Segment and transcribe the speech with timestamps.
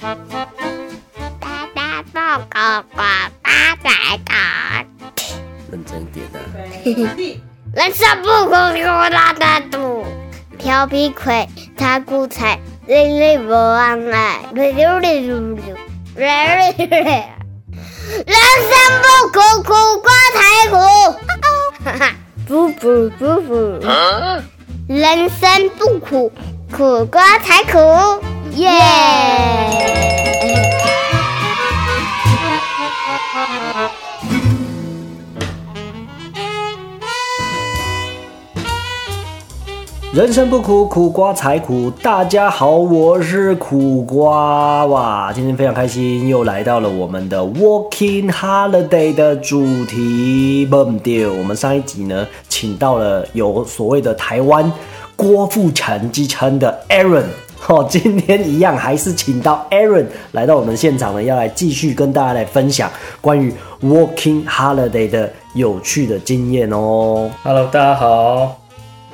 [0.00, 0.16] 大
[1.74, 3.02] 大报告呱
[3.42, 3.90] 大仔
[4.24, 4.86] 大，
[5.70, 7.12] 认真一点啊！
[7.74, 10.06] 人生不苦苦大大肚，
[10.58, 15.76] 调皮鬼他骨彩，累累不忘爱，溜溜溜溜溜，
[16.16, 16.26] 溜
[16.78, 17.12] 溜溜。
[18.26, 18.34] 人
[18.70, 18.72] 生
[19.02, 20.40] 不苦苦瓜才
[20.70, 20.76] 苦，
[21.84, 22.14] 哈哈，
[22.48, 23.54] 不不不不，
[24.88, 26.32] 人生不苦
[26.72, 27.78] 苦瓜才苦，
[28.56, 28.68] 耶！
[40.12, 41.88] 人生不苦，苦瓜才苦。
[42.02, 45.32] 大家好，我是苦瓜哇！
[45.32, 50.66] 今天非常开心，又来到了我们的 Walking Holiday 的主题。
[50.66, 54.70] 不对，我们上一集呢，请到了有所谓的台湾
[55.14, 57.26] 郭富城之称的 Aaron。
[57.68, 63.52] 哦，今天一样还是请到 Aaron 来到我们现场呢，要来继续跟大家来分享关于
[63.82, 67.30] Working Holiday 的有趣的经验哦。
[67.44, 68.58] Hello，大家好。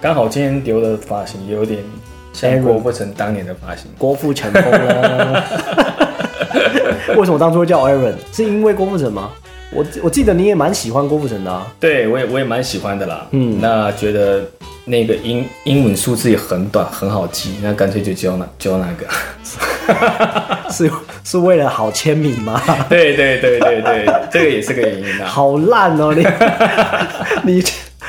[0.00, 1.82] 刚好今天留的发型有点
[2.32, 3.90] 像郭富城当年的发型。
[3.98, 5.42] 郭富城风呢？
[7.16, 8.14] 为什么当初会叫 Aaron？
[8.32, 9.30] 是因为郭富城吗？
[9.72, 11.66] 我我记得你也蛮喜欢郭富城的啊。
[11.80, 13.26] 对，我也我也蛮喜欢的啦。
[13.32, 14.44] 嗯嗯，那觉得
[14.84, 19.06] 那个英英文数字也很短，很好记，那干脆就教那教那个。
[20.70, 20.90] 是
[21.24, 22.60] 是为了好签名吗？
[22.88, 25.26] 对对对对对，这个也是个原因啊。
[25.26, 26.24] 好烂哦、你
[27.44, 27.64] 你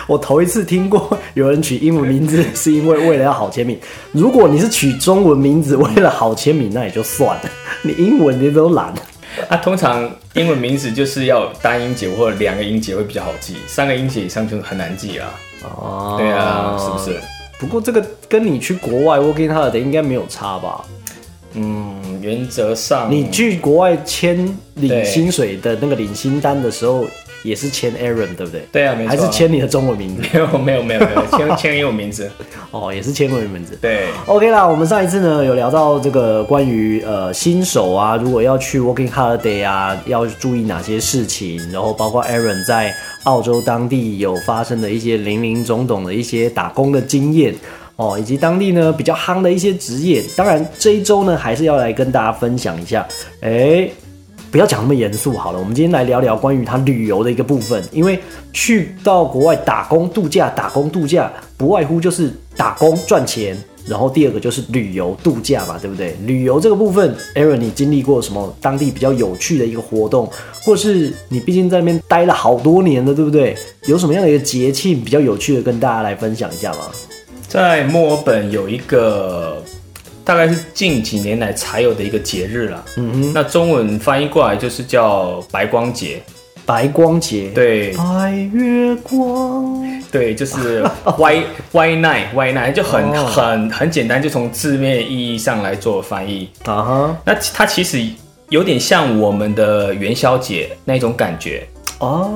[0.07, 3.77] 我头一次听过有人取英文名字是因为为了要好签名。
[4.11, 7.43] 如果你是取中文名字为了好签名，那也就算了。
[7.81, 8.93] 你英文你都懒。
[9.49, 15.33] 那、通常英文名字就是要单音节或者两个音节会比较好记，三个音节以上就很难记啊。
[15.63, 17.19] 哦对啊，是不是？？
[17.59, 20.83] 不过这个跟你去国外 working holiday 应该没有差吧？
[21.53, 27.03] 嗯，原则上你去国外签领薪水的那个领薪单的时候，
[27.47, 28.61] 也是签 Aaron 对不对？
[28.71, 29.15] 对啊，没错啊。
[29.15, 30.21] 还是签你的中文名字？
[30.33, 32.29] 没有没有没有没有签 签英文名字。
[32.71, 33.77] 哦，也是签英文名字。
[33.81, 42.93] 对，OK 啦，我们上一次呢有聊到这个关于呃新手啊，如果要去 working holiday 啊，要注意哪些事情，然后包括 Aaron 在
[43.23, 47.55] 澳洲当地有发生的一些零零总总的一些打工的经验
[47.95, 50.21] 哦，以及当地呢比较夯的一些职业。
[50.35, 53.07] 当然这一周呢还是要来跟大家分享一下，
[53.41, 53.89] 哎。
[54.51, 57.83] 不要讲那么严肃好了，我们今天来聊聊关于他旅游的一个部分。
[57.91, 58.19] 因为
[58.53, 66.15] 去到国外打工度假，打工度假不外乎就是打工赚钱，然后第二个就是旅游度假嘛，对不对？
[66.25, 70.29] 旅游这个部分，Aaron，你经历过什么当地比较有趣的一个活动，
[70.63, 73.55] 或是你毕竟在那边待了好多年了，对不对？
[73.85, 76.79] 有什么样的一个节庆比较有趣的跟大家来分享一下吗？
[77.47, 79.63] 在墨尔本有一个
[80.27, 82.83] 大概是近几年来才有的一个节日啦。
[82.97, 86.21] 嗯哼，那中文翻译过来就是叫白光节。
[86.65, 87.93] 白光节，，对。
[87.93, 90.83] 白月光，对，就是
[91.17, 96.49] White White Night White Night 就很、哦很很简单，就从字面意义上来做翻译。
[96.65, 98.05] 啊哈，那它其实
[98.49, 101.65] 有点像我们的元宵节那种感觉。
[101.99, 102.29] 哦，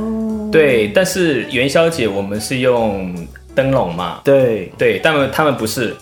[0.49, 3.13] 对，但是元宵节我们是用
[3.53, 5.93] 灯笼嘛，对，对，但们他们不是，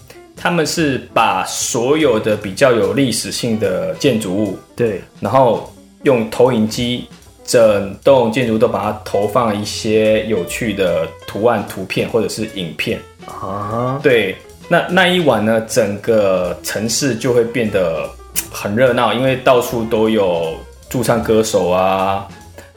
[0.42, 5.70] 他们是把所有的比较有历史性的建筑物，对，然后
[6.04, 7.06] 用投影机
[7.44, 12.98] 整栋建筑都把它投放一些有趣的图案、图片或者是影片。
[13.26, 14.38] 啊，对，
[14.70, 18.10] 那那一晚呢，整个城市就会变得
[18.50, 20.56] 很热闹，因为到处都有
[20.90, 22.26] 驻唱歌手啊，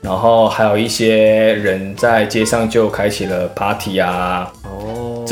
[0.00, 4.61] 然后还有一些人在街上就开启了 party 啊，哦，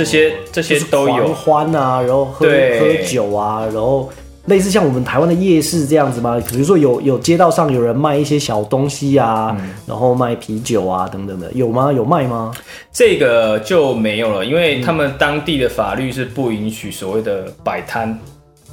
[0.01, 1.71] 这些这些都有狂。
[1.71, 4.09] 欢啊，然后喝喝酒啊，然后
[4.47, 6.41] 类似像我们台湾的夜市这样子吗？
[6.49, 11.93] 比如说有有街道上有人卖一些小东西啊，嗯然后卖啤酒啊等等的，有吗？
[11.93, 12.51] 有卖吗？
[12.91, 18.19] 这个就没有了，因为他们当地的法律是不允许所谓的摆摊，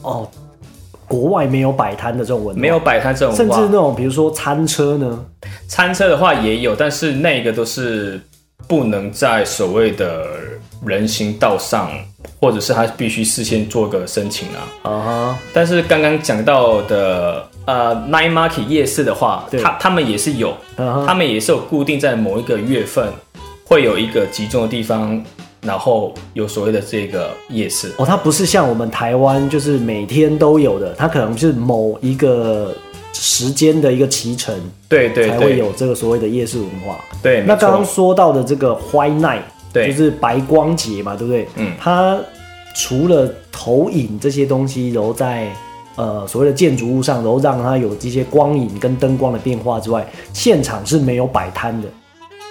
[0.02, 0.26] 哦，
[1.08, 3.58] 国外没有摆摊的这种文化，没有摆摊这种甚至。
[3.66, 5.26] 那种比如说餐车呢，
[5.68, 8.20] 餐车的话也有，但是那个都是
[8.68, 10.26] 不能在所谓的
[10.86, 11.90] 人行道上，
[12.40, 14.68] 或者是他必须事先做个申请啊。
[14.84, 23.12] 啊哈，但是刚刚讲到的呃 night market 夜市的话，他他们也是有，他们也是有固定在某一个月份
[23.66, 25.22] 会有一个集中的地方，
[25.62, 27.92] 然后有所谓的这个夜市。
[27.98, 32.74] 哦，它不是像我们台湾就是每天都有的，它可能是某一个
[33.14, 34.56] 时间的一个骑程
[34.88, 36.98] 对对才会有这个所谓的夜市文化。
[37.22, 39.42] 对，那刚刚，说到的这个 White Night，
[39.74, 41.48] 对就是白光节嘛，对不对？
[41.56, 42.18] 嗯它
[42.76, 45.48] 除了投影这些东西，然后在
[45.96, 51.88] 呃所谓的建筑物上，然后让它有这些光影跟灯光的变化之外，现场是没有摆摊的，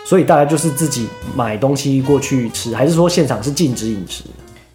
[0.05, 4.25] 所以大家就是自己买东西过去吃，还是说现场是禁止饮食，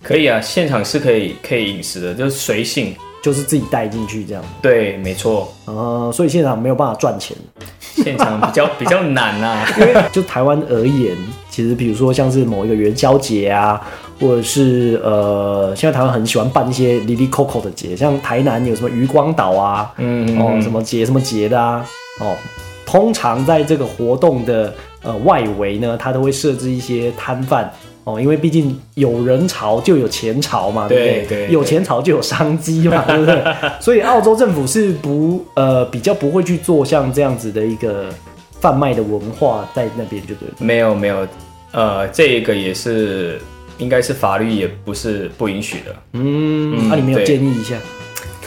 [0.01, 2.95] 可以啊，现场是可以可以饮食的，就是随性。
[3.23, 4.43] 就是自己带进去这样？
[4.63, 5.53] 对，没错。
[5.65, 7.37] 呃，所以现场没有办法赚钱，
[7.79, 9.63] 现场比较 比较难啊。
[9.79, 11.15] 因为就台湾而言，
[11.51, 13.79] 其实比如说像是某一个元宵节啊，
[14.19, 21.85] 或者是呃，现在台湾很喜欢办一些 Lily Coco 的节，像台南有什么渔光岛啊，嗯哦，什么节什么节的啊，
[22.19, 22.35] 哦，
[22.85, 27.71] 通常在这个活动的呃外围呢，它都会设置一些摊贩。
[28.03, 31.47] 哦，因为毕竟有人潮就有钱潮嘛，对不对？
[31.51, 33.43] 有钱潮就有商机嘛， 对不对？
[33.79, 38.09] 所以澳洲政府是不呃比较不会去做像这样子的一个
[38.61, 40.47] 贩卖的文化在那边，就对。
[40.59, 41.27] 没有没有，
[41.73, 43.41] 呃，这个也是
[43.77, 45.95] 应该是法律也不是不允许的。
[46.13, 47.75] 嗯，那你没有建议一下？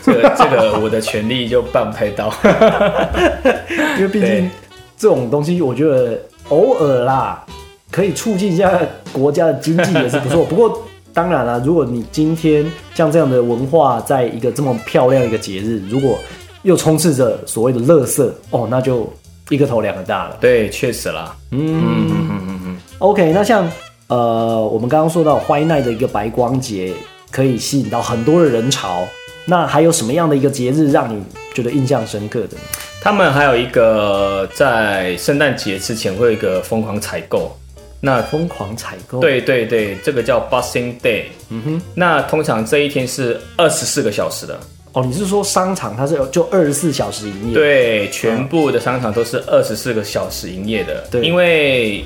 [0.03, 2.33] 这个这个我的权利就办不太到，
[3.99, 4.51] 因为毕竟
[4.97, 6.19] 这种东西，我觉得
[6.49, 7.45] 偶尔啦。
[7.91, 8.77] 可以促进一下
[9.13, 10.43] 国家的经济也是不错。
[10.51, 10.83] 不过
[11.13, 16.19] 当然了，如果你今天像这样的文化，在一个这么漂亮一个节日，如果
[16.65, 19.09] 又充斥着所谓的乐色哦，那就
[19.51, 20.39] 一个头两个大了。
[20.41, 21.37] 对，确实啦。
[21.51, 22.77] 嗯嗯嗯嗯嗯。
[22.99, 23.71] OK，那像
[24.07, 26.93] 呃，我们刚刚说到怀奈的一个白光节，
[27.31, 29.07] 可以吸引到很多的人潮。
[29.47, 32.57] 那还有什么样的一个节日让你觉得印象深刻的？
[33.03, 37.55] 他们还有一个在圣诞节之前会有一个疯狂采购。
[38.01, 41.25] 那疯狂采购，对对对，这个叫 Boxing Day。
[41.49, 44.61] 嗯哼，那通常这一天是二十四个小时的。
[44.95, 47.55] 哦，你是说商场它是就二十四小时营业？
[47.55, 51.05] 对，全部的商场都是二十四个小时营业的。
[51.11, 52.05] 对，因为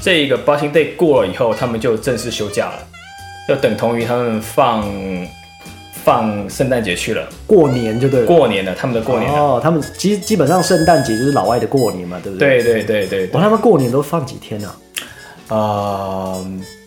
[0.00, 2.78] 这个 Boxing Day 过了以后，他们就正式休假了，
[3.48, 4.88] 就等同于他们放
[6.04, 12.62] 放圣诞节去了，过年就对，过年了，他们的过年哦，他们基基本上圣诞节就是老外的过年嘛，对不对？
[12.62, 13.26] 对对对对。
[13.32, 14.72] 哦，他们过年都放几天呢？
[15.48, 16.36] 啊，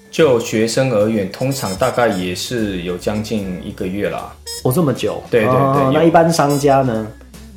[0.10, 4.34] 就学生而言，通常大概也是有将近一个月啦。
[4.66, 5.22] 哦，这么久？
[5.30, 5.94] 对对对。
[5.94, 7.08] 那一般商家呢？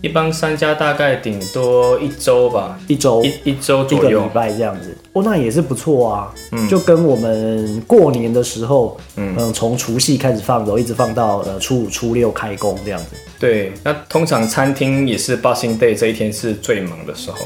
[0.02, 4.96] 一般商家大概顶多一周吧，一周一一周一个礼拜这样子。
[5.14, 6.32] 哦，那也是不错啊。
[6.52, 13.06] 嗯，就跟我们过年的时候，嗯，从除夕开始放，然后一直放到呃初五、初六开工这样子。
[13.40, 17.38] 对，那通常餐厅也是 Boxing Day 这一天是最忙的时候。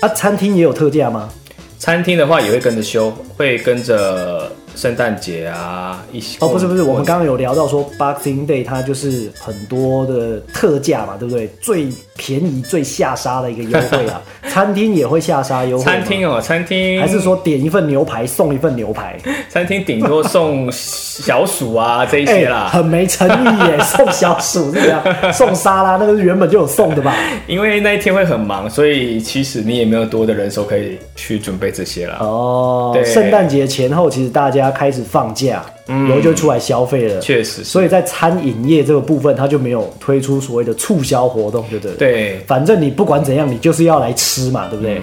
[0.00, 1.30] 啊，餐厅也有特价吗？
[1.78, 6.38] 餐厅的话也会跟着休，会跟着圣诞节啊一些。
[6.40, 11.48] 哦，不是不是，我们刚刚有聊到说 Boxing Day 它就是很多的特价嘛，对不对？
[11.60, 14.22] 最便宜、最下杀的一个优惠啊。
[14.48, 15.84] 餐厅也会下杀优惠。
[15.84, 19.18] 餐厅哦，餐厅还是说点一份牛排送一份牛排？
[19.50, 25.02] 餐厅顶多送小鼠啊 这一些啦，很没诚意耶，送小鼠是这样，
[25.32, 27.14] 送沙拉那个是原本就有送的吧？
[27.46, 32.18] 因为那一天会很忙，所以其实你也没有多的人手可以去准备这些了。
[32.20, 35.64] 哦，对，圣诞节前后其实大家开始放假。
[35.88, 41.94] 然后就出来消费了，确实，所以在餐饮业这个部分，它就没有推出所谓的促销活动，对不对？
[41.94, 45.00] 对，反正你不管怎样，你就是要来吃嘛，对不对？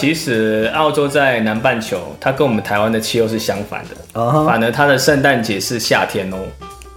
[0.00, 3.96] 其实澳洲在南半球，它跟我们台湾的气候是相反的，
[4.44, 6.36] 反而它的圣诞节是夏天哦。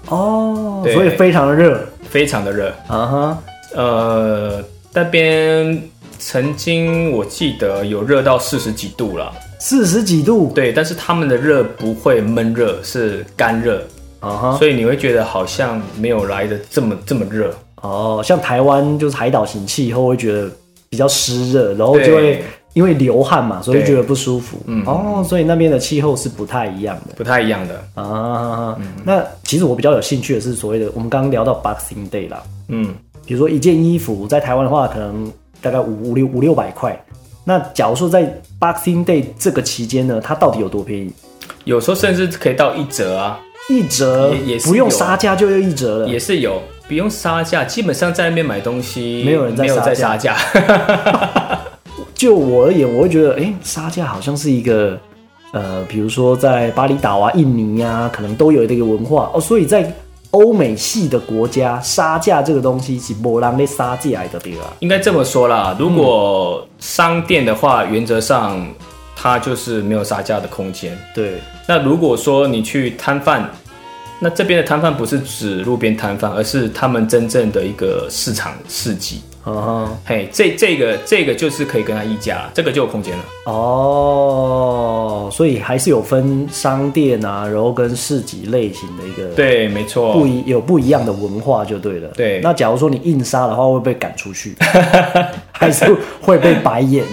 [0.07, 1.79] 哦，所以非常的热，
[2.09, 2.73] 非常的热。
[2.87, 3.37] 啊哈，
[3.75, 5.79] 呃，那边
[6.17, 9.31] 曾经我记得有热到四十几度了。
[9.59, 13.81] 四十几度，对，但是他们的热不会闷热，是干热。
[14.21, 17.53] 啊，所以你会觉得好像没有来的这么这么热。
[17.81, 18.21] 哦。
[18.23, 20.49] 像台湾就是海岛型气候，会觉得
[20.89, 24.57] 比较湿热，然后就会因为流汗嘛，所以觉得不舒服。
[24.65, 24.83] 嗯。
[24.85, 28.01] 哦，所以那边的气候是不太一样的，不太一样的。
[28.01, 28.77] 啊。
[29.05, 32.93] 那其实我比较有兴趣的是所谓的我们刚刚聊到 Boxing Day 啦，嗯，
[33.25, 36.97] 比如说一件衣服在台湾的话，可能大概五五六五六百块。
[37.43, 38.23] 那假如说在
[38.59, 41.11] Boxing Day 这个期间呢，它到底有多便宜？
[41.63, 50.37] 有时候甚至可以到一折啊，一折也不用杀价就要一折了，也是有不用杀价，基本上在那边买东西没有人在杀价。
[52.13, 54.99] 就我而言，我会觉得，哎，杀价好像是一个
[55.53, 59.91] 呃，比如说在巴厘岛啊、印尼啊，可能都有这个文化哦，所以在。
[60.31, 64.73] 欧美系的国家杀价这个东西是波浪的杀价来的，对吧？
[64.79, 65.75] 应该这么说啦。
[65.79, 68.65] 如果商店的话，原则上
[69.15, 70.97] 它就是没有杀价的空间。
[71.15, 71.41] 对。
[71.67, 73.49] 那如果说你去摊贩
[74.19, 79.21] 那这边的摊贩不是指路边摊贩，而是他们真正的一个市场市集。
[79.45, 83.23] 嗯哼，嘿，这这个这个就是可以跟他议价，这个就有空间了。
[83.45, 92.09] 哦，所以还是有分商店啊，然后跟市集类型的一个对，没错，不一有不一样的文化就对了。
[92.09, 94.55] 对那假如说你硬杀的话，会被赶出去，
[95.51, 95.85] 还是
[96.21, 97.03] 会被白眼？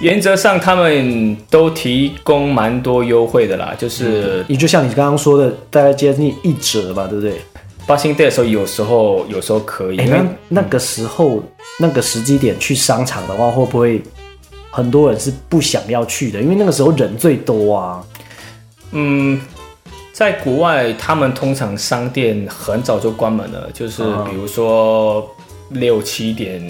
[0.00, 7.40] 原则上他们都提供蛮多优惠的啦，就是你就像你刚刚说的，大概接近一折吧，对不对？
[7.86, 11.42] 八星 day 的时候，有时候有时候可以，哎、因为那那个时候
[11.78, 14.02] 那个时机点去商场的话，会不会
[14.70, 16.42] 很多人是不想要去的？
[16.42, 18.04] 因为那个时候人最多啊。
[18.90, 19.40] 嗯，
[20.12, 25.28] 在国外他们通常商店很早就关门了，就是嗯比如说
[25.70, 26.60] 六七点、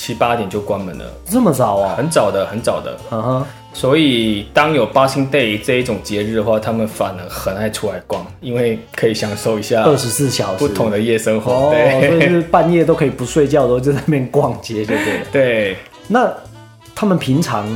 [0.00, 1.94] 七八点就关门了，这么早啊？
[1.96, 2.96] 很早的，很早的。
[3.10, 11.52] 嗯哼，所以当有八星 day 这一种节日的话，他们反而很爱出来逛，因为可以享受一下二十四小时不同的夜生活。
[11.52, 15.26] 哦，所以对是半夜都可以不睡觉然后就在那边逛街，就对了。
[15.32, 15.76] 对，
[16.06, 16.32] 那
[16.94, 17.66] 他们平常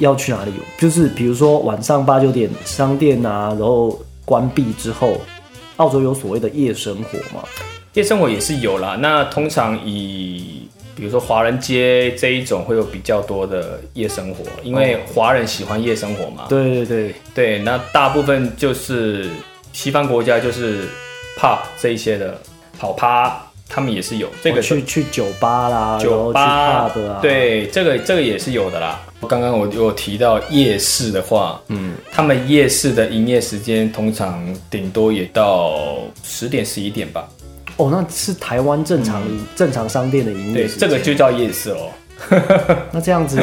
[0.00, 0.52] 要去哪里？
[0.78, 5.16] 就是比如说晚上八九点商店啊，然后关闭之后，
[5.76, 7.44] 澳洲有所谓的夜生活吗？
[7.94, 8.98] 夜生活也是有啦。
[9.00, 10.65] 那通常以
[10.96, 16.46] 比如说华人街这一种会有比较多的夜生活，因为华人喜欢夜生活嘛。
[16.48, 19.28] 对对对，对，那大部分就是
[19.74, 20.88] 西方国家就是
[21.38, 22.40] pub 这一些的
[22.78, 23.38] 跑趴，
[23.68, 29.02] 他们也是有这个我去去酒吧啦，酒吧对，这个这个也是有的啦。
[29.28, 37.28] 刚刚我有提到夜市的话，嗯，他们夜市的营业时间通常顶多也到十点十一点吧。
[37.76, 39.22] 哦，那是台湾正常、
[39.54, 41.90] 正常商店的营业时间这个就叫夜市哦。
[42.90, 43.38] 那这样子，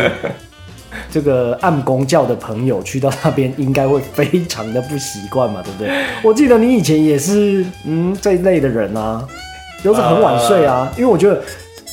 [1.12, 6.04] 这个按公教的朋友去到那边，应该会非常的不习惯嘛，对不对？
[6.24, 9.24] 我记得你以前也是，嗯，这一类的人啊，
[9.84, 10.92] 都是很晚睡啊。
[10.98, 11.40] 因为我觉得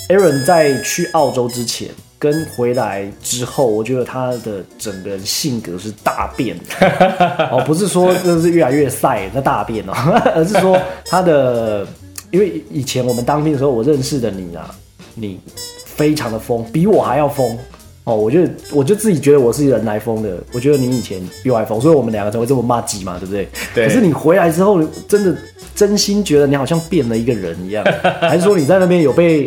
[0.09, 7.49] Aaron 在去澳洲之前跟回来之后，我觉得他的整个人性格是大变的。
[7.51, 9.93] 哦，不是说就是越来越晒那大变哦，
[10.35, 11.87] 而是说他的，
[12.31, 14.75] 因为以前我们当兵的时候，我认识的你啊，
[15.15, 15.41] 你
[15.85, 17.59] 非常的疯，比我还要疯。
[18.05, 18.41] 哦，我就
[18.73, 23.47] 我就自己觉得我是人来疯的，我觉得你以前比我还疯，所以我们两个才会这么骂鸡嘛，对不对？
[23.75, 25.37] 对可是你回来之后，真的
[25.75, 27.85] 真心觉得你好像变了一个人一样，
[28.23, 29.45] 还是说你在那边有被，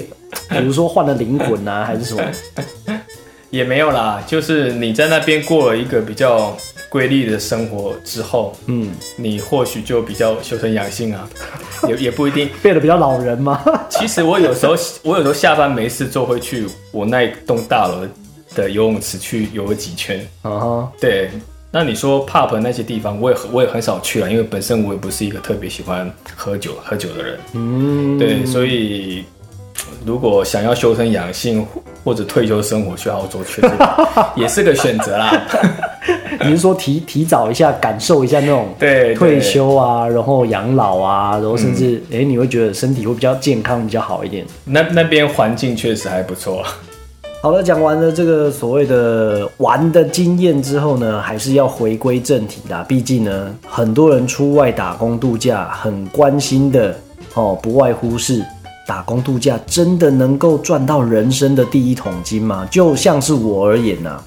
[0.50, 2.24] 比如说换了灵魂啊，还是什么？
[3.50, 6.56] 也没有啦，就是你在那边过了一个比较
[6.94, 11.28] 规律的生活之后，嗯，你或许就比较修身养性啊，
[11.90, 12.48] 也也不一定。
[12.62, 13.60] 变得比较老人吗？
[13.90, 18.08] 其实我有时候我有时候下班没事做会去我那一栋大楼
[18.54, 20.24] 的游泳池去游个几圈。
[20.44, 21.32] 啊哈，对，
[21.72, 27.40] 那你说 pub 那些地方，我也很我也很少去了，因为本身我也不是一个特别喜欢喝酒喝酒的人。
[27.54, 29.26] 嗯，对，所以
[30.06, 31.66] 如果想要修身养性
[32.04, 33.72] 或者退休生活，去澳洲确实
[34.36, 35.42] 也是个选择啦。
[36.46, 44.46] 你是说提提早一下感受一下那种对，退休啊，然后养老啊，然后甚至哎、诶你会觉得身体会比较健康，比较好一点。
[44.66, 46.64] 那那边环境确实还不错。
[47.42, 52.84] 好了，讲完了这个所谓的玩的经验之后呢，还是要回归正题的。
[52.86, 56.98] 毕竟呢，很多人出外打工度假，很关心的
[57.34, 58.42] 哦，不外乎是
[58.88, 62.66] 打工度假真的能够赚到人生的第一桶金吗？
[62.72, 64.24] 就像是我而言呐、啊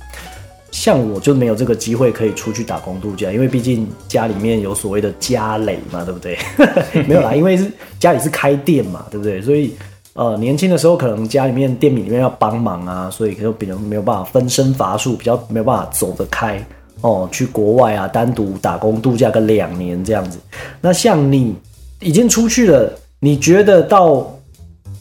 [0.72, 6.36] 像我就没有这个机会可以出去打工度假，因为毕竟家里面有所谓的家累嘛，对不对？
[7.06, 9.40] 没有啦，因为是家里是开店嘛，对不对？
[9.40, 9.74] 所以
[10.14, 16.62] 呃，年轻的时候可能家里面店里面要帮忙啊，所以就比较没有办法分身乏术，比较没有办法走得开
[17.02, 17.28] 哦。
[17.30, 20.38] 去国外啊，单独打工度假个两年这样子。
[20.80, 21.54] 那像你
[22.00, 24.26] 已经出去了，你觉得到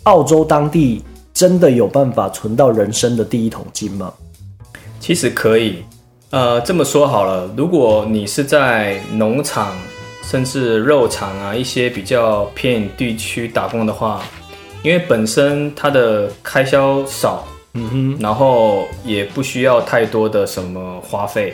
[0.03, 1.01] 澳洲当地
[1.34, 4.13] 真的有办法存到人生的第一桶金吗？
[5.06, 5.84] 其实可以，
[6.32, 9.78] 呃，这么说好了，如果你是在农场
[10.24, 14.24] 甚至肉场啊一些比较偏远地区打工的话，
[14.82, 21.54] 因为本身它的开销少，嗯哼，然后也不需要太多的什么花费。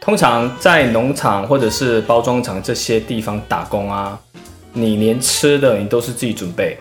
[0.00, 4.18] 通常在农场或者是包装厂这些地方打工啊，
[4.72, 6.78] 你连吃的你都是自己准备，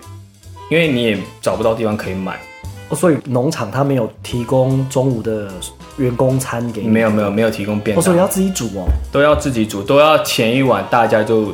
[0.71, 2.39] 因为你也找不到地方可以买。
[2.87, 5.49] 哦所以农场它没有提供中午的
[5.97, 8.87] 员工餐给你，没有没有没有提供便哦，所以你要，自己煮哦。
[9.11, 11.53] 都要自己煮，都要前一晚大家就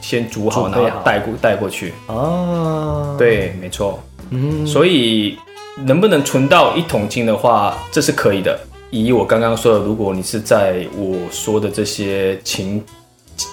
[0.00, 1.92] 先煮好，准备好然后带过带过去。
[2.06, 4.02] 哦，，对，没错。
[4.30, 5.36] 嗯，所以
[5.84, 8.58] 能不能存到一桶金的话，这是可以的。
[8.90, 12.82] 以我刚刚说的，如果你是在我说的这些情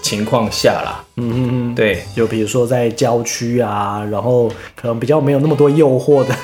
[0.02, 1.04] 情况下啦。
[1.18, 6.36] 嗯嗯嗯，对就比如说在郊区啊，然后可能比较没有那么多诱惑的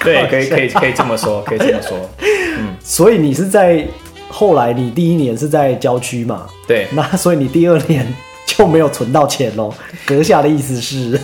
[0.00, 1.96] 对，可以可以可以这么说，可以这么说。
[2.82, 3.86] 所以你是在
[4.28, 6.46] 后来你第一年是在郊区嘛？
[6.66, 8.06] 对，那所以你第二年
[8.46, 9.72] 就没有存到钱喽？
[10.06, 11.18] 阁下的意思是？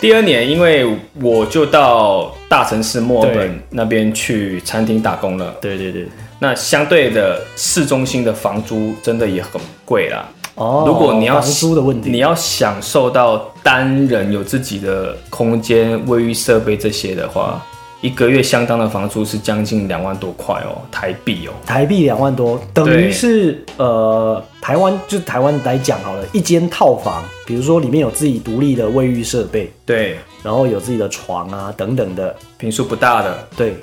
[0.00, 0.86] 第二年因为
[1.22, 6.06] 我就到大城市墨尔本那边去餐厅打工了，对对对，
[6.38, 10.28] 那相对的市中心的房租真的也很贵啦。
[10.56, 17.64] 哦，如果你要房租的问题，你要享受到单人有自己的空间、卫浴设备这些的话，
[18.04, 21.52] 一个月相当的房租是将近两万多块哦，台币哦。
[21.64, 33.74] 台币两万多，等于是呃台湾就台湾来讲好了，一间套房，比如说里面有自己独立的卫浴设备，对，然后有自己的床啊等等的，平数不大的，对，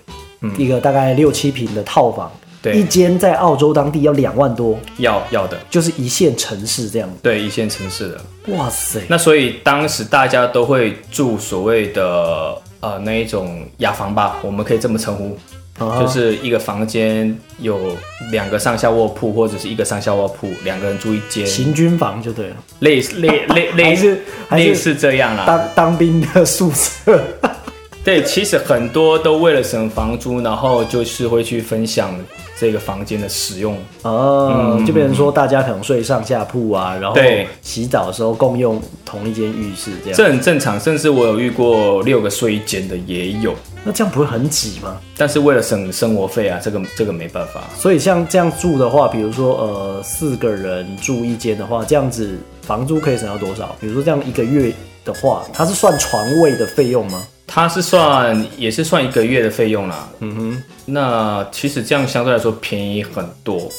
[0.55, 2.31] 一个大概六七平的套房，
[2.75, 7.09] 一间在澳洲当地要两万多，要要的，就是一线城市这样。
[7.23, 8.21] 对，一线城市的。
[8.55, 15.37] 哇塞，那所以当时大家都会住所谓的呃那一种雅房吧，我们可以这么称呼，
[15.79, 17.95] 啊就是一个房间有
[18.31, 24.19] 两个上下卧铺，或者是一个上下卧铺，两个人住一间，行军房就对了，类似类类 类似
[24.49, 25.45] 还是类似这样啦。
[25.45, 27.23] 当当兵的宿舍。
[28.03, 32.17] 对，其实很多都为了省房租，然后就是会去分享
[32.61, 33.75] 这个房间的使用。
[34.03, 37.19] 哦，就变成说大家可能睡上下铺啊，然后
[37.63, 40.15] 洗澡的时候共用同一间浴室这样。
[40.15, 45.01] 这很正常，甚至我有遇过六个睡一间的也有，那这样不会很挤吗？
[45.17, 47.63] 但是为了省生活费啊，这个这个没办法。
[47.75, 53.75] 所以像这样住的话，比如说呃四个人住一间的话，这样子房租可以省到多少？
[53.79, 54.71] 比如说这样一个月
[55.03, 57.23] 的话，它是算床位的费用吗？
[57.53, 60.07] 它是算也是算一个月的费用啦。
[60.19, 63.69] 嗯哼，那其实这样相对来说便宜很多，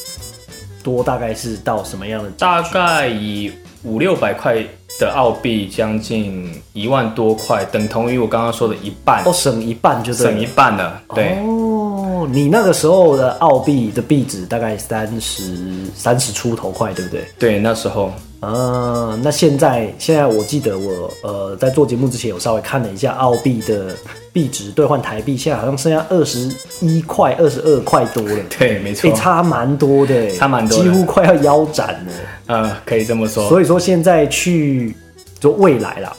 [0.82, 2.30] 多大概是到什么样的？
[2.32, 3.50] 大概以
[3.82, 4.62] 五六百块
[5.00, 11.02] 的澳币，将近一万多块，等同于我刚刚说的一半哦，，省一半就对了省一半了。
[11.14, 15.56] 对，哦，你那个时候的澳币的币值大概三十
[15.94, 17.24] 三十出头块，对不对？
[17.38, 23.94] 对，那时候啊，那现在现在我记得我呃在做节目之前有稍微看了一下澳币的
[24.32, 32.12] 币值兑换台币，现在好像剩下二十一块、二十二块多了，对，没错哎、，差蛮多的，差蛮多几乎快要腰斩了。
[32.46, 33.48] 呃，可以这么说。
[33.48, 34.92] 所以说现在去
[35.38, 36.12] 就未来啦，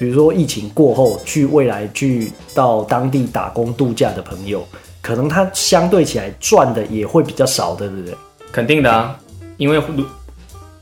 [0.00, 4.66] 比如说疫情过后去未来去到当地打工度假的朋友，
[5.00, 8.12] 可能他相对起来赚的也会比较少，对不对？
[8.50, 9.16] 肯定的啊，
[9.58, 10.04] 因为如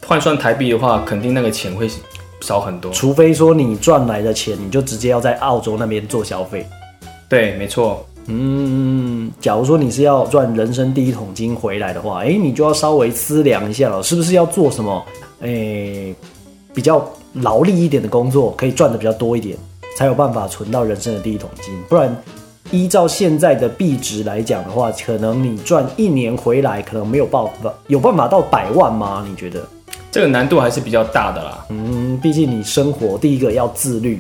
[0.07, 1.91] 换算台币的话，肯定那个钱会
[2.41, 2.93] 少很多。
[2.93, 6.65] 除非说你赚来的钱，你就直接要在澳洲那边做消费。
[7.29, 15.05] 对，没错，嗯，假如说你是要赚人生第一桶金回来的话，哎、你就要稍微思量一下了，是不是要做什么，
[15.41, 16.15] 哎、
[16.73, 19.59] 比较劳力一点的工作，可以赚的比较多一点，
[19.97, 21.75] 才有办法存到人生的第一桶金。
[21.89, 22.17] 不然，
[22.71, 29.27] 依照现在的币值来讲的话，可能你赚一年回来，可能没有办法，有办法到百万吗？
[29.29, 29.67] 你觉得？
[30.17, 31.67] 这个难度还是比较大的啦。
[31.69, 34.19] 嗯，毕竟你生活第一个要自律，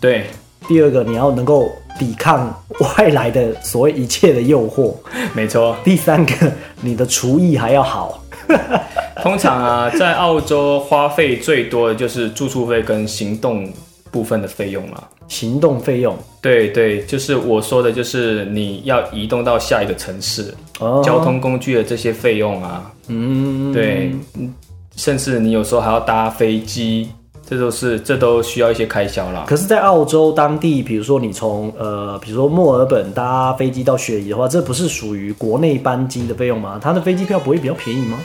[0.00, 0.24] 对，
[0.66, 4.94] 第二个你要能够抵抗外来的所谓一切的诱惑。
[5.34, 5.76] 没错。
[5.84, 8.22] 第三个，你的厨艺还要好。
[9.22, 13.68] 通常啊，在澳洲花费最多的就是住宿费跟行动
[14.10, 15.08] 部分的费用啦。
[15.28, 24.54] 行动费用，对对，就是我说的，就是你要移动到下一个城市，哦交通工具的这些费用啊，嗯，对，嗯
[24.96, 27.08] 甚至你有时候还要搭飞机，
[27.48, 29.44] 这都是这都需要一些开销啦。
[29.46, 36.80] 可是，在澳洲当地，比如说你从呃，比如说墨尔本搭飞机到雪梨的话，这不是属于国内班机的费用吗？
[36.82, 38.18] 它的飞机票不会比较便宜吗？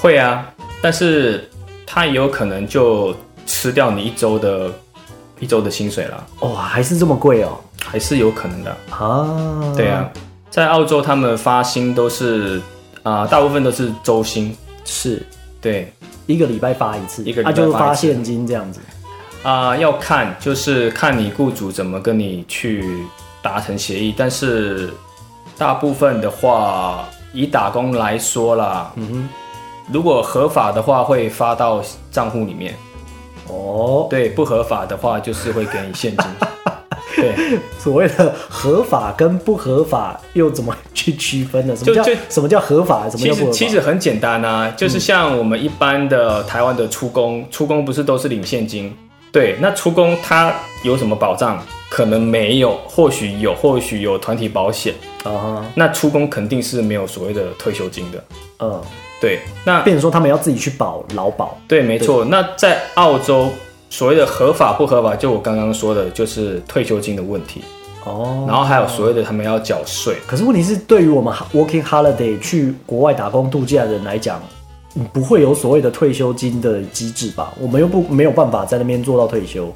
[0.00, 0.50] 会啊，
[0.82, 1.48] 但是
[1.86, 3.14] 它也有可能就
[3.46, 4.72] 吃掉你一周的
[5.40, 7.58] 一周的薪水了，哇、还是这么贵哦。
[7.86, 8.74] 还是有可能的。
[8.90, 10.10] 啊，对啊，，
[10.48, 12.58] 在澳洲他们发薪都是
[13.02, 14.56] 啊、大部分都是周薪。
[14.86, 15.22] 是
[15.62, 15.90] 对
[16.26, 18.80] 一个礼拜发一次，一个礼拜啊，就发现金这样子。
[19.42, 23.04] 啊、要看就是看你雇主怎么跟你去
[23.42, 24.90] 达成协议，但是
[25.58, 29.28] 大部分的话，以打工来说啦，嗯哼，
[29.92, 32.74] 如果合法的话会发到账户里面，
[33.48, 36.26] 哦，对，不合法的话就是会给你现金。
[37.84, 41.76] 对，所谓的合法跟不合法又怎么去区分呢？
[41.76, 43.08] 什么叫什么叫合法？
[43.10, 43.52] 什么其实叫不合法？
[43.52, 48.92] 其实很简单啊，就是像我们一般的台湾的出工，出工不是都是领现金？
[49.30, 51.62] 对，那出工他有什么保障？
[51.90, 54.94] 可能没有，或许有，或许有团体保险。
[55.22, 58.24] 啊哈，那出工肯定是没有所谓的退休金的。
[58.60, 58.82] 嗯，
[59.20, 61.56] 对，那变成说他们要自己去保劳保。
[61.68, 62.24] 对，没错。
[62.24, 63.48] 那在澳洲，
[63.94, 67.60] 所谓的合法不合法，就我刚刚说的，就是退休金的问题。
[68.04, 70.16] 哦，然后还有所谓的他们要缴税。
[70.26, 74.42] 可是问题是，对于我们 working holiday 去国外打工度假的人来讲，
[74.94, 77.54] 你不会有所谓的退休金的机制吧？
[77.60, 79.72] 我们又不没有办法在那边做到退休。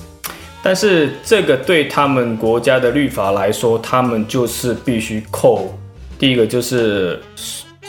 [0.64, 5.72] 但是这个对他们国家的律法来说，他们就是必须扣。
[6.18, 7.20] 第一个就是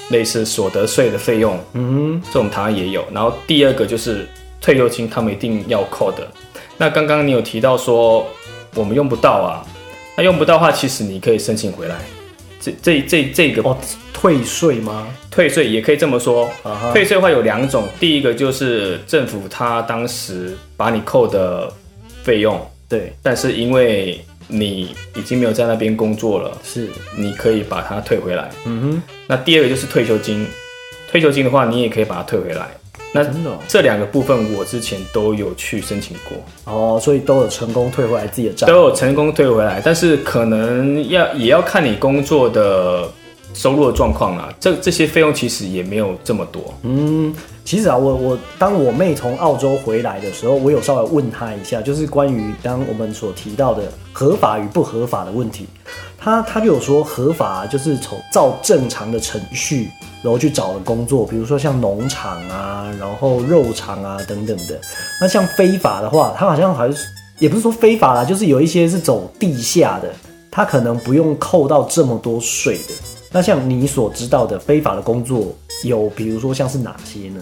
[0.10, 3.04] 类似所得税的费用，嗯这种台湾也有。
[3.12, 4.28] 然后第二个就是
[4.62, 6.28] 退休金，他们一定要扣的。
[6.78, 8.26] 那刚刚你有提到说
[8.76, 9.66] 我们用不到啊，
[10.16, 11.96] 那用不到的话，其实你可以申请回来。
[12.62, 13.78] 这这这这个，哦，
[14.14, 15.08] 退税吗？
[15.32, 16.50] 退税也可以这么说，
[16.92, 21.72] 退税的话有两种，第一个就是政府他当时把你扣的
[22.22, 28.50] 费用，对，但是因为你已经没有在那边工作了，是，你可以把它退回来。
[28.66, 30.46] 嗯哼那第二个就是退休金，
[31.10, 32.68] 退休金的话你也可以把它退回来。
[33.12, 36.38] 那，真的哦这两个部分我之前都有去申请过，
[36.72, 38.84] 哦，所以都有成功退回来自己的账都。
[38.84, 43.10] 有成功退回来，但是可能要也要看你工作的
[43.54, 44.54] 收入的状况啊。
[44.60, 46.74] 这这些费用其实也没有这么多。
[46.84, 47.34] 嗯，
[47.66, 55.66] 其实啊，我我当我妹从澳洲回来的时候，我有稍微问她一下，就是关于当我们所提到的合法与不合法的问题。
[56.20, 59.90] 她她就有说，合法就是从照正常的程序，
[60.22, 64.80] 然后去找了工作，比如说像农场啊，然后肉场啊等等的。
[65.22, 67.06] 那像非法的话，他好像还是
[67.38, 70.14] 也不是说非法啦，就是有一些是走地下的，
[70.52, 72.94] 他可能不用扣到这么多税的。
[73.32, 77.42] 那像你所知道的非法的工作，有比如说像是哪些呢？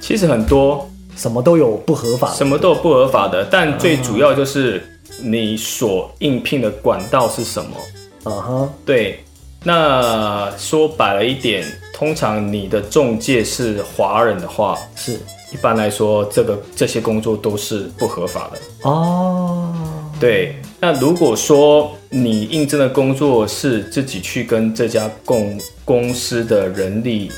[0.00, 7.76] 其实很多什么都有不合法的，什么都有不合法的，但最主要就是你所应聘的管道是什么。
[8.24, 9.22] 嗯哼，对，
[9.64, 15.14] 那说白了一点，通常你的中介是华人的话，是
[15.52, 18.88] 一般来说，这个这些工作都是不合法的。
[18.88, 19.74] 哦，
[20.20, 27.30] 对，那如果说你应征的工作是自己去跟这家公公司的人力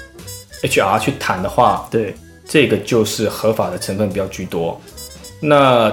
[0.63, 2.15] HR 去谈的话，对，
[2.47, 4.79] 这个就是合法的成分比较居多。
[5.41, 5.91] 那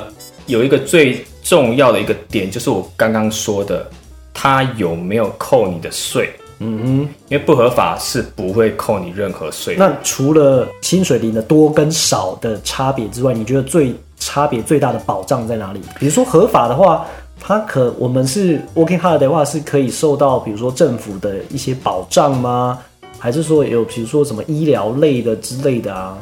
[0.48, 3.86] 有一个最重要的一个点，就是我刚刚说的，
[4.34, 6.30] 他有没有扣你的税？
[6.60, 6.88] 嗯哼
[7.28, 9.76] 因为不合法是不会扣你任何税。。
[9.78, 15.82] 那除了薪水领的多跟少的差别之外，你觉得最差别最大的保障在哪里？
[16.00, 17.06] 比如说合法的话，
[17.38, 22.80] 它可我们是 working hard 的话，是可以受到比如说政府的一些保障吗？
[23.20, 26.18] 还是说有比如说什么医疗类的之类的啊？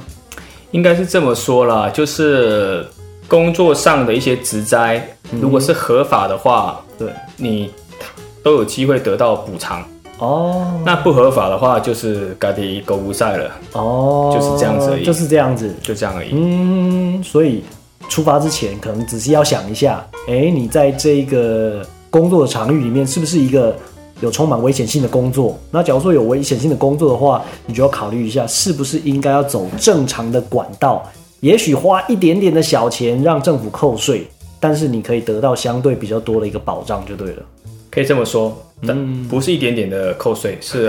[0.72, 2.84] 应该是这么说啦，就是
[3.30, 5.02] 工作上的一些职灾，
[5.40, 7.72] 如果是合法的话，对，你
[8.44, 9.82] 都有机会得到补偿。
[10.18, 15.74] 哦那不合法的话，就是该地狗不赛了，哦，就是这样子而已就是这样子。
[15.82, 16.32] 就这样而已。
[16.34, 17.64] 嗯，所以
[18.10, 23.74] 出发之前，可能只是要想一下，哎、你在这个工作的场域里面，是不是一个
[24.20, 25.58] 有充满危险性的工作？
[25.72, 31.08] 那假如说有危险性的工作的话，你就要考虑一下，是不是应该要走正常的管道，
[31.42, 34.28] 也许花一点点的小钱让政府扣税，
[34.60, 37.44] 但是你可以得到相对比较多的一个保障，就对了。
[37.92, 40.88] 可以这么说，但不是一点点的扣税，是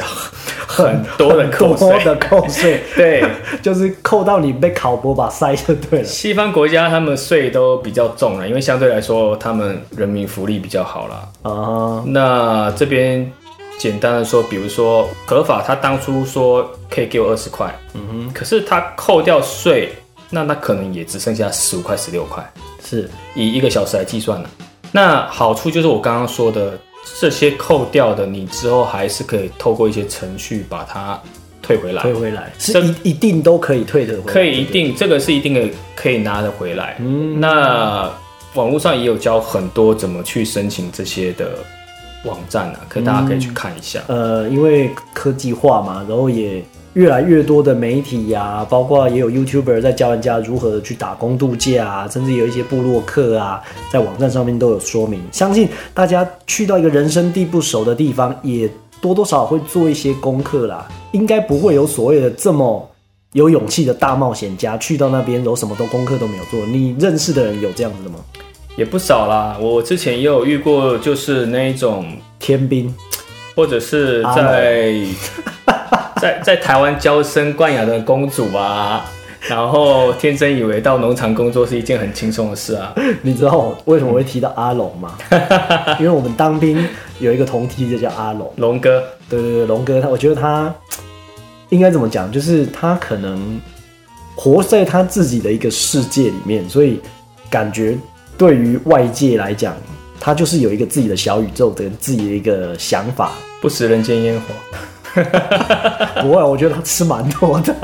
[0.66, 1.74] 很多的扣。
[2.04, 3.24] 的扣税， 对，
[3.62, 6.04] 就是扣到你被考博把塞就对了。
[6.04, 11.28] 西方国家他们税都比较重了，因为相对来说他们人民福利比较好啦。
[11.50, 13.32] 啊、那这边
[13.78, 19.90] 简单的说，比如说合法，他当初说可以给我二十块，嗯哼，可是他扣掉税，
[20.30, 22.48] 那那可能也只剩下十五块、十六块，
[22.82, 23.10] 是。
[23.34, 24.48] 以一个小时来计算的。
[24.92, 26.78] 那好处就是我刚刚说的，
[27.20, 31.20] 这些扣掉的，你之后还是可以透过一些程序把它
[31.62, 32.02] 退回来。
[32.02, 36.96] 退，回来，是这一一定都可以退的回来，可以一定这个是一定的可以拿得回来。
[37.00, 37.38] 嗯。
[37.40, 38.10] 那
[38.54, 41.58] 网络上也有教很多怎么去申请这些的
[42.24, 44.00] 网站啊，可以大家可以去看一下。
[44.08, 46.60] 呃，因为科技化嘛，然后也
[46.94, 55.20] 越来越多的媒体呀、包括也有 YouTuber 在教人家如何去打工度假啊，甚至有一些部落客啊，在网站上面都有说明。
[55.32, 62.86] 相信大家去到一个人生地不熟的地方，也多多少少会做一些功课啦，应该不会有所谓的这么。
[63.34, 66.66] 有勇气的大冒险家去到那边，有什么都功课都没有做。
[66.66, 68.18] 你认识的人有这样子的吗？
[68.76, 72.04] 也不少啦，我之前也有遇过，就是那一种，
[72.40, 72.92] 天兵
[73.54, 74.96] 或者是在
[76.20, 79.04] 在在台湾娇生惯养的公主啊，
[79.48, 82.94] 然后天真以为到农场工作是一件很轻松的事啊。
[83.22, 85.16] 你知道我为什么会提到阿龙吗？
[85.98, 86.86] 因为我们当兵
[87.20, 90.72] 有一个同梯就叫阿龙，龙哥，对对对，龙哥他，我觉得他
[91.70, 92.30] 应该怎么讲？
[92.30, 93.58] 就是他可能
[94.36, 97.00] 活在他自己的一个世界里面，所以
[97.48, 97.96] 感觉
[98.36, 99.74] 对于外界来讲，
[100.20, 103.32] 他就是有一个自己的小宇宙跟自己的一个想法。
[103.62, 104.54] 不食人间烟火。
[106.22, 107.74] 不会，我觉得他吃蛮多的。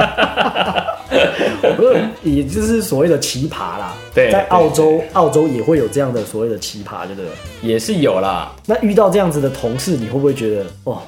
[1.76, 3.94] 不是，也就是所谓的奇葩啦。
[4.14, 7.30] 对在澳洲，澳洲也会有这样的所谓的奇葩，对不对？
[7.62, 10.98] 也是有啦，那遇到这样子的同事，你会不会觉得哇，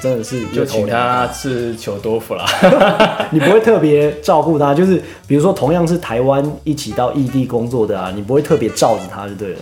[0.00, 2.46] 真的是就请他吃球多福啦。
[3.30, 9.58] 你不会特别照顾他，就是比如说同样是台湾一起到异地工作的啊，你不会特别罩着他就对了。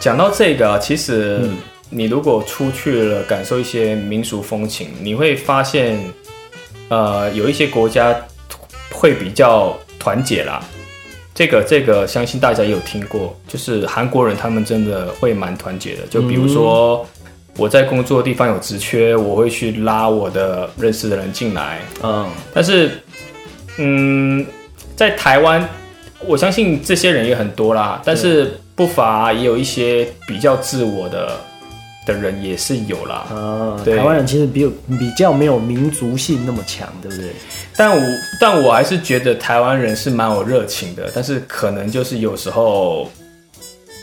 [0.00, 1.56] 讲到这个啊，其实嗯
[1.94, 5.98] 你如果出去了，感受一些民俗风情，你会发现，
[6.88, 8.16] 呃，有一些国家
[8.90, 10.64] 会比较团结啦。
[11.34, 16.02] 这个这个，相信大家也有听过，就是韩国人他们真的会蛮团结的。
[16.08, 17.06] 就比如说，
[17.56, 23.02] 我在工作的地方有职缺，我会去拉我的认识的人进来，嗯，但是，
[23.76, 24.46] 嗯，
[24.96, 25.68] 在台湾，
[26.26, 31.38] 我相信这些人也很多啦，但是不乏也有一些比较自我的
[32.06, 33.26] 的人也是有啦。
[33.30, 37.30] 啊，对台湾人其实比有比较没有民族性那么强，对不对？
[37.76, 38.02] 但我
[38.40, 43.10] 但我还是觉得台湾人是蛮有热情的，但是可能就是有时候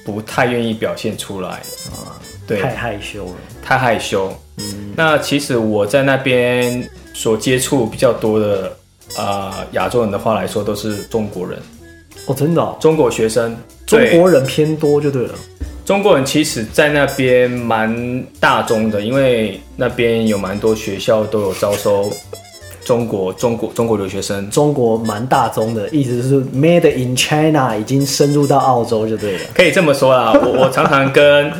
[0.05, 3.35] 不太愿意表现出来啊，对，太害羞了。
[3.63, 4.33] 太害羞。
[4.57, 8.75] 嗯，那其实我在那边所接触比较多的
[9.17, 11.59] 啊亚、洲人的话来说，都是中国人，
[12.25, 15.35] 哦，真的、哦，中国学生，中对国人偏多就对了。
[15.89, 22.13] 中国人其实，在那边蛮大众的，因为那边有蛮多学校都有招收
[22.85, 24.47] 中国中国中国留学生。
[24.51, 29.39] 中国蛮大宗的，意思是 Made in China 已经深入到澳洲就对了。
[29.51, 31.51] 可以这么说啦，我我常常跟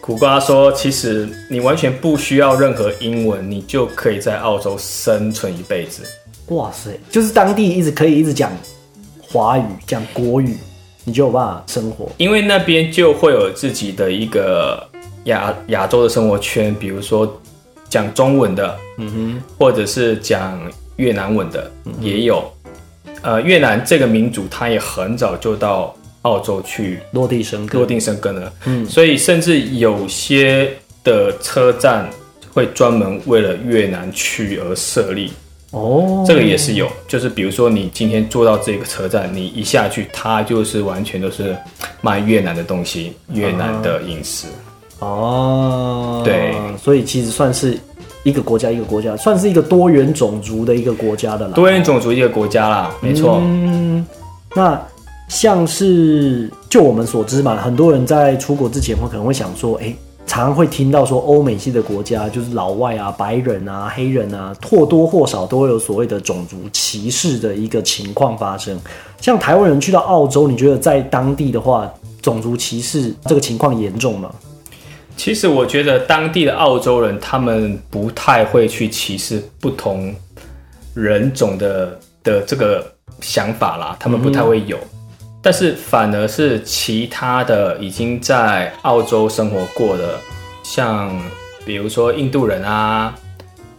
[0.00, 6.04] 苦瓜说，其实你完全不需要任何英文，你就可以在澳洲生存一辈子。
[6.46, 8.50] 哇塞，就是当地一直可以一直讲
[9.20, 10.56] 华语、讲国语，
[11.08, 12.10] 你就有办法生活。
[12.18, 14.86] 因为那边就会有自己的一个
[15.24, 17.40] 亚亚洲的生活圈，比如说
[17.88, 20.60] 讲中文的，嗯哼，或者是讲
[20.96, 22.44] 越南文的，也有。
[23.22, 25.92] 呃，越南这个民族，他也很早就到
[26.22, 30.70] 澳洲去落地生根，落地生根了，嗯，所以甚至有些
[31.02, 32.08] 的车站
[32.52, 35.32] 会专门为了越南区而设立。
[35.70, 41.54] 哦，这个也是有，就是比如说你今天坐到这个车站，你一下去，它就是完全都是
[42.00, 44.46] 卖越南的东西，越南的饮食。
[45.00, 47.78] 哦，对，所以其实算是
[48.22, 51.54] 一个国家一个国家，算是一个多元种族的一个国家的啦。
[51.54, 53.38] 多元种族一个国家啦，没错。
[53.42, 54.04] 嗯，
[54.56, 54.80] 那
[55.28, 68.78] 像是就我们所知嘛，很多人在出国之前会可能会想说，哎、常常会听到说欧美系的国家，就是老外啊、白人啊、黑人啊，或多或少都会有所谓的种族歧视的一个情况发生。
[69.20, 74.30] 像台湾人去到澳洲，你觉得在当地的话，种族歧视这个情况严重吗？
[75.16, 80.14] 其实我觉得当地的澳洲人，他们不太会去歧视不同
[80.94, 82.86] 人种的的这个
[83.20, 84.78] 想法啦，他们不太会有。
[85.48, 90.20] 但是反而是其他的已经在澳洲生活过的，
[90.62, 91.18] 像
[91.64, 93.14] 比如说印度人啊，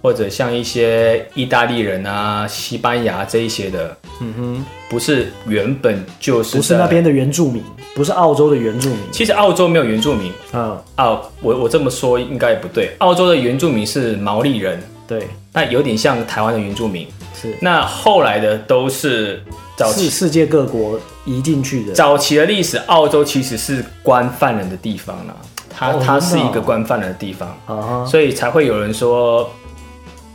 [0.01, 12.95] 或者像一些意大利人啊、西班牙这一些的，嗯哼，不是原本就是不是那边的原住民，不是澳洲的原住民，其实澳洲没有原住民，啊，啊，我我这么说应该也不对。
[12.97, 17.05] 澳洲的原住民是毛利人，对，那有点像台湾的原住民。
[17.39, 17.55] 是。
[17.61, 19.39] 那后来的都是
[19.77, 20.99] 早是期世界各国
[21.29, 21.93] 移进去的。
[21.93, 25.35] 早期的历史，澳洲其实是关犯人的地方啦，
[25.69, 29.49] 它、哦它是一个关犯人的地方，啊，所以才会有人说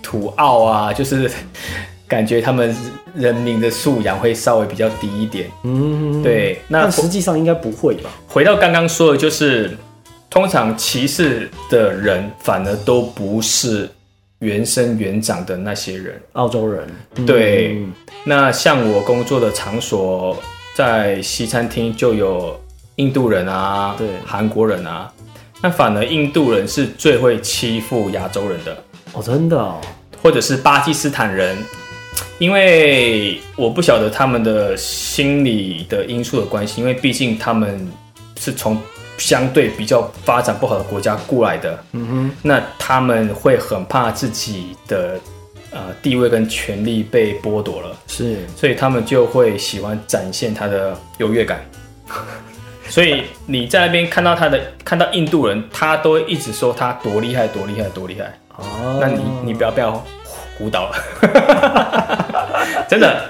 [0.03, 1.31] 土澳啊， 就是
[2.07, 2.75] 感觉他们
[3.15, 5.51] 人民的素养会稍微比较低一点。
[5.65, 8.11] 嗯，对，那但实际上应该不会吧？
[8.29, 9.77] 回到刚刚说的，就是
[10.31, 13.89] 通常歧视的人反而都不是
[14.41, 16.21] 原生原长的那些人。
[16.33, 17.83] 澳洲人，嗯对，
[18.25, 20.37] 那像我工作的场所，
[20.75, 22.61] 在西餐厅就有
[22.97, 24.09] 印度人啊，对。
[24.27, 25.11] 韩国人啊，
[25.63, 28.77] 那反而印度人是最会欺负亚洲人的，
[29.13, 29.81] 哦，真的哦，
[30.23, 31.57] 或者是巴基斯坦人。
[32.39, 37.89] 因为我不晓得他们的心理的因素的关系，因为毕竟他们
[38.39, 38.77] 是从
[39.17, 45.19] 相对比较发展不好的国家过来的，嗯哼，那他们会很怕自己的
[45.75, 51.61] 呃地位跟权力被剥夺了，是所以他们就会喜欢展现他的优越感。
[52.89, 58.33] 所以你在那边看到他的看到印度人，他都会一直说他多厉害多厉害多厉害。
[58.57, 60.05] 哦，那你你不要不要
[60.57, 60.97] 孤岛了，
[62.89, 63.23] 真的。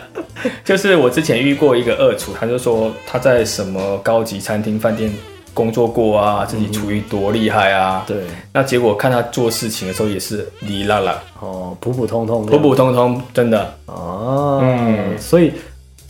[0.63, 5.11] 就是我之前遇过一个二厨，他就说他在什么高级餐厅、饭店
[5.55, 8.05] 工作过啊，自己厨艺多厉害啊。
[8.07, 8.19] 对，
[8.53, 13.75] 那结果看他做事情的时候也是哩啦啦，哦，普普通通的，普普通通，真的。
[13.87, 15.53] 哦，嗯所以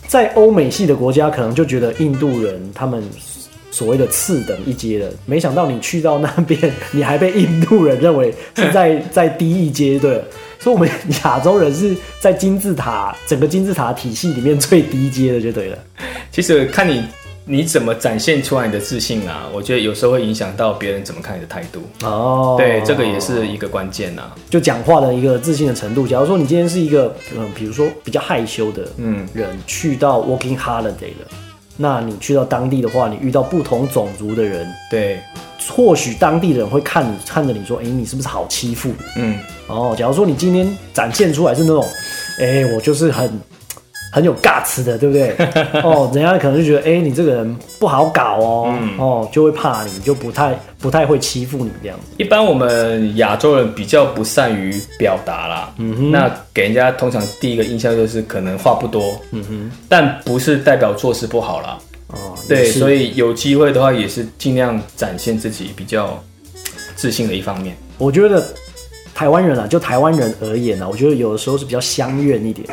[0.07, 3.01] 在欧美系的国家，可能就觉得印度人他们
[3.71, 6.59] 所谓的次等一阶的，没想到你去到那边，
[6.91, 10.23] 你还被印度人认为是在 在低一阶，对了。
[10.57, 10.89] 所以我们
[11.23, 15.77] 亚洲人是在金字塔整个金字塔体系里面最低阶的，就对了。
[16.31, 17.03] 其实看你
[17.47, 21.79] 你怎么展现出来你的自信啊，我觉得有时候会影响到别人怎么看你的态度。
[22.03, 24.23] 哦，对，这个也是一个关键呐。
[24.49, 26.07] 就讲话的一个自信的程度。
[26.07, 31.27] 假如说你今天是一个嗯，比如说比较害羞的嗯人，去到 working holiday 了，
[31.77, 35.19] 那你去到当地的话，你遇到不同种族的人，对，
[35.69, 38.91] 或许当地人会看你看着你说，哎、你是不是好欺负？
[39.17, 41.85] 嗯，哦，假如说你今天展现出来是那种，
[42.39, 43.39] 哎、我就是很
[44.15, 45.35] 很有 guts 的，对不对？
[45.83, 52.05] 哦，人家可能就觉得，哎、你这个人不好搞哦，嗯哦，就会怕你，就不太不太会欺负你这样子。
[52.15, 61.77] 一般我们亚洲人比较不善于表达啦，嗯哼，那给人家通常第一个印象就是可能话不多，嗯哼，但不是代表做事不好啦。
[62.07, 66.17] 哦，对，所以以有机会的话，也是尽量展现自己比较
[66.95, 67.75] 自信的一方面。
[67.97, 68.41] 我觉得
[69.13, 72.65] 台湾人啊，就台湾人而言啊，我觉得有的时候是比较相怨一点，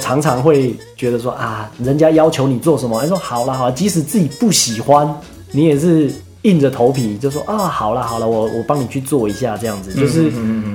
[0.00, 5.12] 常常会觉得说啊，人家要求你做什么，哎说好了好啦，即使自己不喜欢，
[5.52, 6.10] 你也是
[6.42, 10.30] 硬着头皮就说啊，好了好了，我我帮你去做一下这样子，就是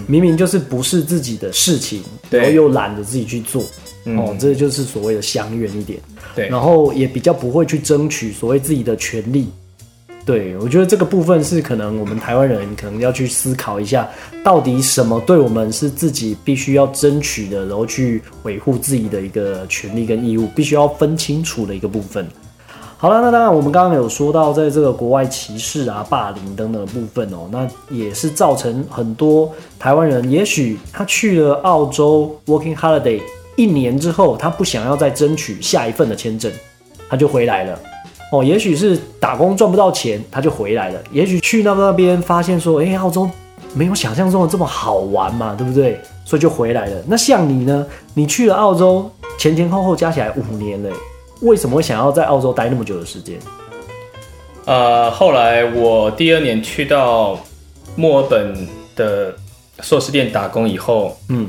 [0.08, 3.64] 明明就是不是自己的事情，对然后又懒得自己去做，
[4.18, 6.00] 哦，这就是所谓的相怨一点。
[6.36, 9.48] 对，然后也比较不会去争取所谓自己的权利。
[10.26, 14.08] 对我觉得这个部分是可能我们台湾人可能要去思考一下，
[14.42, 22.26] 到底什么对我们是自己必须要争取的，然后去维护自己的一个权利跟义务，必须要分清楚的一个部分。
[22.96, 33.20] 好了，那当然我们刚刚有说到，在这个国外歧视啊、霸凌等等的部分哦，那也是造成很多台湾人，也许他去了澳洲 working holiday
[33.58, 36.50] 一年之后，他不想要再争取下一份的签证，
[37.10, 37.78] 他就回来了。
[38.34, 43.30] 哦，也许是打工赚不到钱，他就回来了；也许去到那边发现说，哎、澳洲
[43.76, 46.02] 没有想象中的这么好玩嘛，对不对？
[46.26, 47.04] 所以就回来了。
[47.08, 47.86] 那像你呢？
[48.16, 50.90] 你去了澳洲，前前后后加起来五年了，
[51.42, 53.38] 为什么会想要在澳洲待那么久的时间？
[54.66, 57.38] 呃，后来我第二年去到
[57.96, 59.36] 墨尔本的
[59.82, 61.48] 寿司店打工以后，嗯，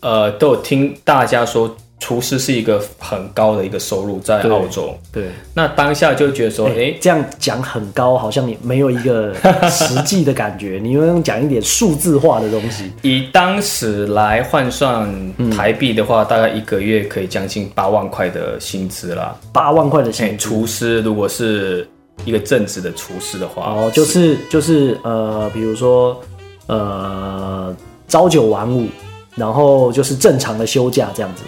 [0.00, 4.94] 呃，都有听大家说，厨师是一个很高的一个收入在澳洲。
[5.10, 9.34] 对，那当下就觉得说，哎、这样讲很高，好像你没有一个
[9.70, 12.92] 实际的感觉， 你用讲一点数字化的东西。
[13.02, 15.10] 以当时来换算
[15.50, 19.34] 台币的话，大概一个月可以将近八万块的薪资啦。
[19.52, 21.88] 八万块的哎、薪资，厨师如果是
[22.26, 26.20] 一个正职的厨师的话，哦，就是就是呃，比如说
[26.66, 27.74] 呃，
[28.06, 28.86] 朝九晚五，
[29.34, 31.42] 然后就是正常的休假这样子。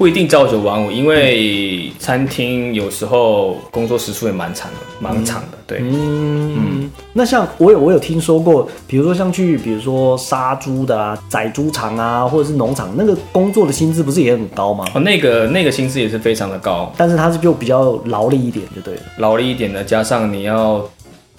[0.00, 5.58] 不一定朝九晚五，因为餐厅有时候工作时数也蛮长的，蛮长的。
[5.66, 14.86] 对，嗯，那像我有我有听说过，比如说像去比如说杀猪的啊、宰猪场啊，或者是农场，那个工作的薪资不是也很高吗？
[14.94, 20.82] 哦，那个那个薪资也是非常的高，但是它是就比较劳力一点就对了，劳力一点的，加上你要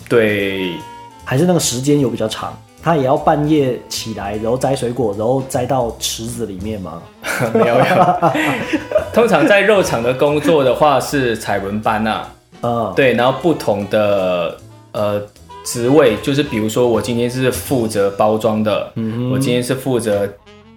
[0.07, 0.69] 对
[1.25, 7.01] 还是那个时间有比较长，它也要半夜起来，然后摘水果，然后摘到池子里面吗？
[7.53, 8.31] 没 有没有。
[9.13, 12.27] 通常在肉厂的工作的话是彩轮班呐、
[12.61, 14.57] 嗯，对，然后不同的
[14.93, 15.21] 呃
[15.63, 18.91] 职位，就是比如说我今天是负责包装的，
[19.31, 20.27] 我今天是负责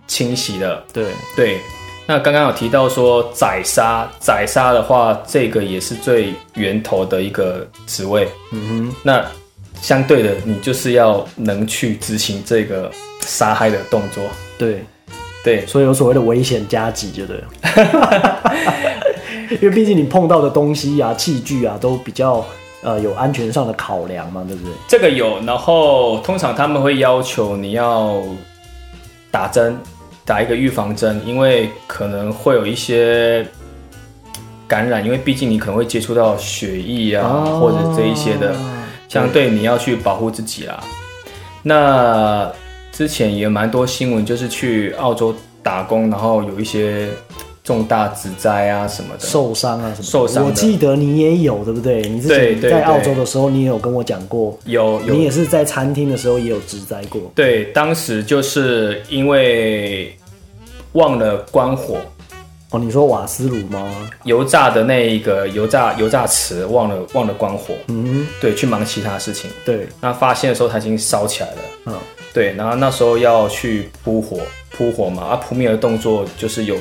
[0.06, 1.60] 清洗的，对，对。
[2.06, 8.28] 那刚刚有提到说宰杀，宰杀的话，这个也是最源头的一个职位。
[8.52, 9.24] 嗯哼，那
[9.80, 14.22] 相对的，你就是要能去执行这个杀害的动作。
[14.56, 14.84] 对，
[15.44, 17.44] 对，所以有所谓的危险加急，就对了。
[19.60, 22.44] 因为毕竟你碰到的东西啊、器具啊，都比较
[22.82, 24.72] 呃有安全上的考量嘛，对不对？
[24.88, 25.38] 这个有。
[25.44, 28.22] 然后通常他们会要求你要
[29.30, 29.78] 打针，
[30.24, 33.46] 打一个预防针，因为可能会有一些
[34.66, 38.54] 感染，因为毕竟你可能会接触到血液啊，哦或者这一些的，
[39.14, 40.82] 相对你要去保护自己啦。
[41.62, 42.50] 那
[42.90, 47.08] 之前也蛮多新闻，就是去澳洲打工，然后有一些
[47.62, 49.20] 重大职灾啊什么的。
[49.20, 52.02] 受伤啊什么的受伤我记得你也有，对不对？
[52.08, 57.22] 你之前在澳洲的时候，你也有跟我讲过，有有你也是在餐厅的时候也有职灾过。
[57.36, 60.12] 对，当时就是因为
[60.94, 61.98] 忘了关火，
[62.74, 64.10] 哦，你说瓦斯炉吗？
[64.24, 69.48] 油炸的那一个油炸油炸池忘了忘了关火，嗯，对，去忙其他事情。
[69.64, 71.96] 对，那发现的时候它已经烧起来了，嗯，
[72.32, 74.40] 对，然后那时候要去扑火
[74.72, 76.76] 扑火嘛，啊，扑灭的动作就是有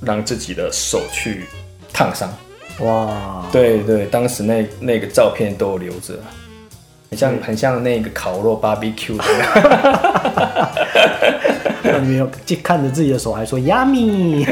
[0.00, 1.44] 让自己的手去
[1.92, 2.34] 烫伤。
[2.80, 6.14] 哇，对对，当时那那个照片都留着，
[7.14, 9.24] 很像很像那个烤肉 barbecue 的。
[11.82, 14.46] 那 你没有就看着自己的手还说 yummy，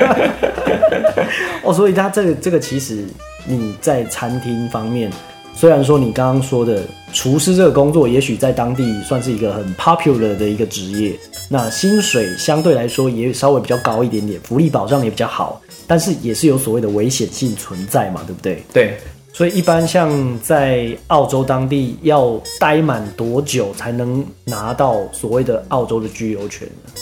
[1.64, 3.04] 哦，所以他这个这个其实
[3.46, 5.10] 你在餐厅方面，
[5.54, 6.82] 虽然说你刚刚说的
[7.12, 18.62] 厨师这个工作，也许在当地算是一个很 popular 的一个职业，那薪水相对来说也稍微比较高一点点，福利保障也比较好，但是也是有所谓的危险性存在嘛，对不对？
[18.72, 18.96] 对，
[19.32, 26.92] 所以一般像在澳洲当地要待满多久才能拿到所谓的澳洲的居留权呢？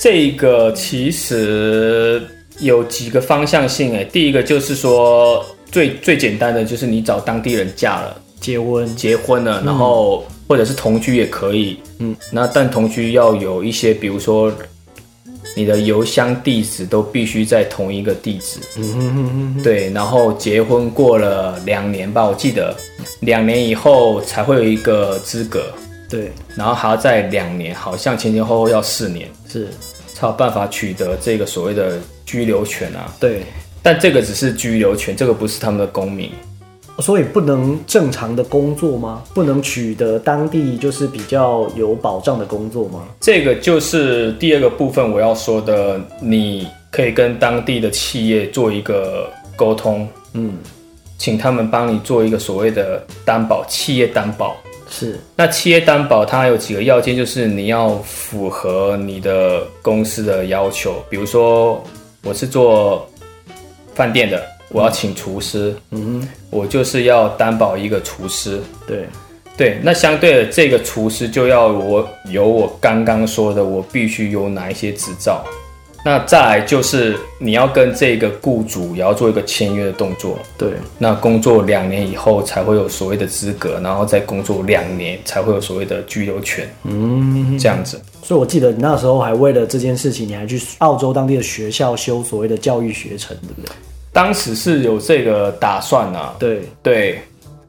[0.00, 2.22] 这个其实
[2.58, 8.20] 有几个方向性哎，第一个就是说最最简单的就是你找当地人嫁了。
[8.38, 14.52] 结婚结婚了，然后或者是同居也可以，嗯，那但同居要有一些，比如说
[15.56, 22.76] 你的邮箱地址都必须在同一个地址，嗯哼哼哼，对，然后结婚过了两年吧，我记得
[23.20, 25.72] 两年以后才会有一个资格，
[26.10, 29.68] 对，然后还要再两年，好像前前后后要四年，是
[30.12, 33.40] 才有办法取得这个所谓的居留权啊，对，
[33.82, 36.30] 但这个只是居留权，这个不是他们的公民。
[36.98, 39.22] 所以不能正常的工作吗？
[39.34, 43.06] 不能取得当地就是比较有保障的工作吗？
[43.20, 50.54] 这个就是第二个部分我要说的，你可以跟当地的企业做一个沟通，嗯，
[51.18, 54.56] 请他们帮你做一个所谓的担保，企业担保。
[54.88, 61.84] 是，那企业担保它有几个要件，就是你要符合你的公司的要求，比如说
[62.22, 63.06] 我是做
[63.94, 64.55] 饭店的。
[64.76, 69.06] 我要请厨师，嗯，我就是要担保一个厨师，对，
[69.56, 75.42] 对，那相对的这个厨师就要我有我刚刚说的，我必须有哪一些执照，
[76.04, 80.68] 那再来就是你要跟这个雇主也要做一个签约的动作，对，
[80.98, 87.98] 那工作两年以后才会有所谓的资格，然后再工作两年才会有所谓的居留权，嗯，这样子。
[88.22, 93.74] 所以我记得你那时候还为了这件事情，你还去澳洲当地的学校修所谓的教育学程，对不对？
[94.16, 97.20] 当时是有这个打算啊，对对，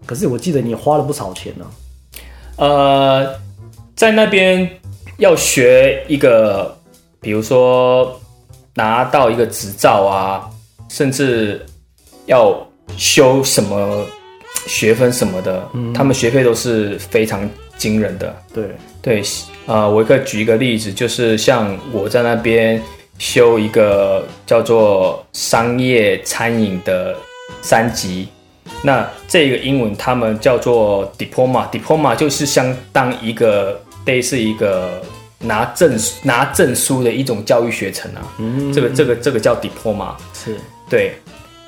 [0.05, 1.65] 可是我记得你花了不少钱呢。
[2.55, 3.35] 呃，
[3.97, 4.65] 在那边
[5.17, 6.73] 要学一个，
[7.19, 8.17] 比如说
[8.73, 10.49] 拿到一个执照啊，
[10.87, 11.65] 甚至
[12.27, 12.57] 要
[12.95, 14.05] 修什么
[14.67, 18.33] 学分什么的，他们学费都是非常惊人的。
[18.53, 18.69] 对
[19.01, 19.21] 对，
[19.65, 22.81] 呃，我可以举一个例子，就是像我在那边。
[23.17, 27.15] 修一个叫做商业餐饮的
[27.61, 28.27] 三级，
[28.83, 35.01] 那这个英文他们叫做 diploma，diploma 就是相当一个类似一个
[35.39, 38.21] 拿证拿证书的一种教育学程啊。
[38.37, 40.55] 嗯，这个这个这个叫 diploma，是。
[40.89, 41.13] 对。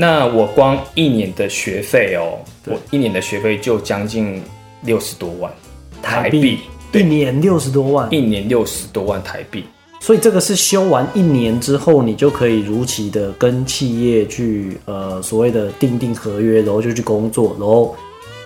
[0.02, 4.42] 那我光一年的学费哦，我一年的学费就将近
[4.84, 5.52] 六十多万
[6.02, 6.60] 台币，
[6.94, 9.66] 一年六十多万，一年六十多万台币。
[10.00, 17.96] 所以这个是修完一年之后，你就可以如期的跟企业去呃所谓的订定合约，然后就去工作，然后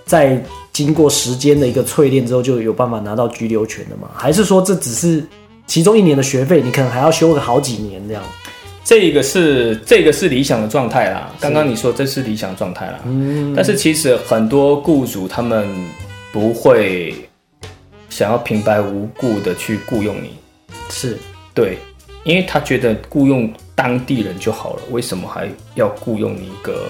[0.05, 4.09] 在经过时间的一个淬炼之后，就有办法拿到居留权的嘛？
[4.15, 5.23] 还是说这只是
[5.67, 8.23] 其中一年的学费，你可能还要修个好几年这样？
[8.83, 11.31] 这个是这个是理想的状态啦。
[11.39, 15.65] 刚刚你说这是理想状态啦，嗯，但是其实很多雇主他们
[16.33, 17.15] 不会
[18.09, 20.31] 想要平白无故的去雇佣你，
[20.89, 21.17] 是。
[21.53, 21.77] 对，
[22.23, 26.85] 因为他觉得雇佣当地人就好了，为什么还要雇佣你一个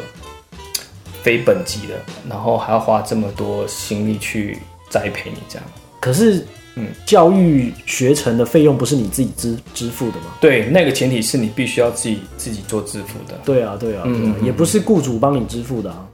[1.22, 1.96] 非本籍的，
[2.30, 4.58] 然后还要花这么多心力去
[4.90, 5.66] 栽培你这样？
[6.00, 6.46] 可是，
[6.76, 10.36] 嗯，教育学成的费用不是你自己支支付的吗？
[10.42, 13.40] 对，那个前提是你必须要自己自己做支付的。
[13.46, 16.06] 对啊，对啊，嗯，也不是雇主帮你支付的啊。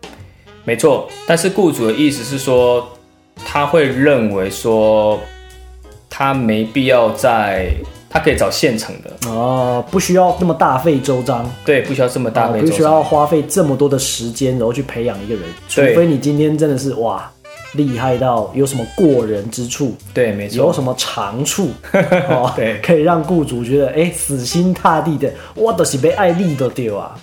[0.64, 2.88] 没错，但是雇主的意思是说，
[3.46, 5.20] 他会认为说，
[6.10, 7.74] 他没必要在。
[8.10, 11.50] 他可以找现成的哦，不需要那么大费周章。
[11.64, 15.44] 对，不需要这么大费，不需要花费这么多的时间，然后去培养一个人。
[15.68, 17.32] 除非你今天真的是哇，
[17.74, 19.96] 厉害到有什么过人之处。
[20.12, 20.58] 对，没错。
[20.58, 21.70] 有什么长处？
[22.28, 27.16] 哦，对，可以让雇主觉得哎，死心塌地的，我都是被爱立的丢啊。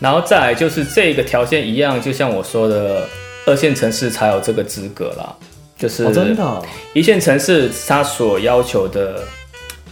[0.00, 3.06] 然后再来就是这个条件一样，就像我说的，
[3.46, 5.32] 二线城市才有这个资格啦。
[5.78, 6.62] 就是真的，
[6.92, 9.20] 一线城市他所要求的。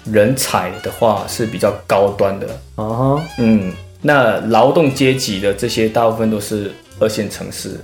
[0.04, 7.78] 人才的话是比较高端的，啊哈，嗯，那劳动阶级的这些大部分都是二线城市，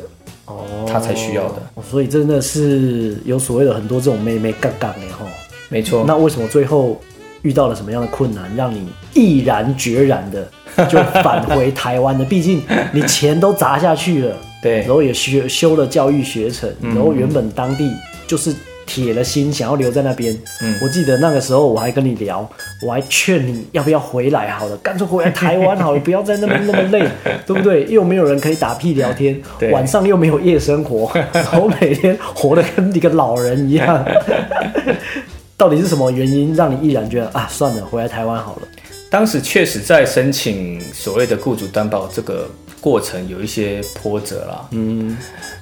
[0.47, 5.27] 哦，他才需要的，哦所以真的是有所谓的很多这种妹妹杠杠的吼。
[5.69, 6.05] 没错。
[6.07, 7.01] 那为什么最后
[7.43, 10.49] 遇到了什么样的困难，让你毅然决然的
[10.89, 12.25] 就返回台湾呢？
[12.25, 12.63] 毕竟
[12.93, 17.93] 你钱都砸下去了，对然后也学修了教育学程，嗯然后原本当地
[18.27, 18.55] 就是
[18.89, 20.35] 铁了心想要留在那边。
[20.63, 22.49] 嗯我记得那个时候我还跟你聊，
[22.83, 27.07] 我还劝你要不要回来好了，干脆回来台湾好了，不要在那边那么累，
[27.47, 27.85] 对不对？
[27.89, 29.39] 又没有人可以打屁聊天，
[29.71, 34.03] 晚上又没有夜生活， 然后每天活得跟一个老人一样。
[35.59, 38.69] 到底是什么原因让你毅然觉得啊，算了，回来台湾好了？
[39.11, 42.49] 当时确实在申请所谓的雇主担保这个
[42.81, 44.69] 过程有一些波折啦。
[44.71, 45.17] 嗯，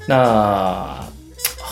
[0.06, 0.98] 那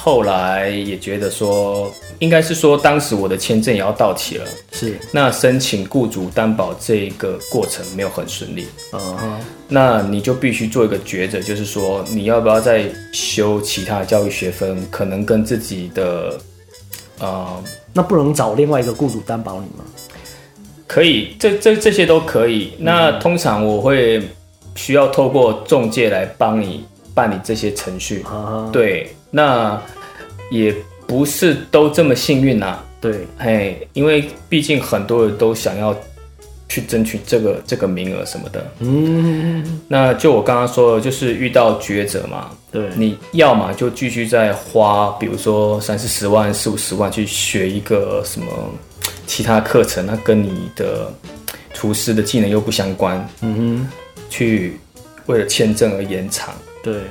[0.05, 12.85] 后来也觉得说，应该是说当时我的签证也要到期了，是，那申请雇主担保这个过程没有很顺利，嗯哼，那你就必须做一个抉择，就是说你要不要再
[13.15, 16.39] 修其他的教育学分，可能跟自己的
[17.21, 19.87] 呃那不能找另外一个雇主担保你吗？
[20.87, 22.75] 可以，这这这些都可以。
[22.79, 24.23] 那通常我会
[24.75, 26.85] 需要透过中介来帮你
[27.15, 28.23] 办理这些程序。
[28.71, 29.83] 对，那
[30.49, 30.73] 也
[31.09, 35.93] 不是都这么幸运呐、对，嘿，因为毕竟很多人都想要
[36.69, 38.65] 去争取这个这个名额什么的。
[38.79, 48.47] 嗯，那就我刚刚说的，就是遇到抉择嘛，对，你要么就继续再花，比如说三四十万、四五十万去学一个什么
[49.27, 51.13] 其他课程，那跟你的
[51.73, 53.89] 厨师的技能又不相关，嗯哼。
[54.31, 54.81] 去
[55.27, 56.55] 为了签证而延长。
[56.55, 57.03] 哼，对，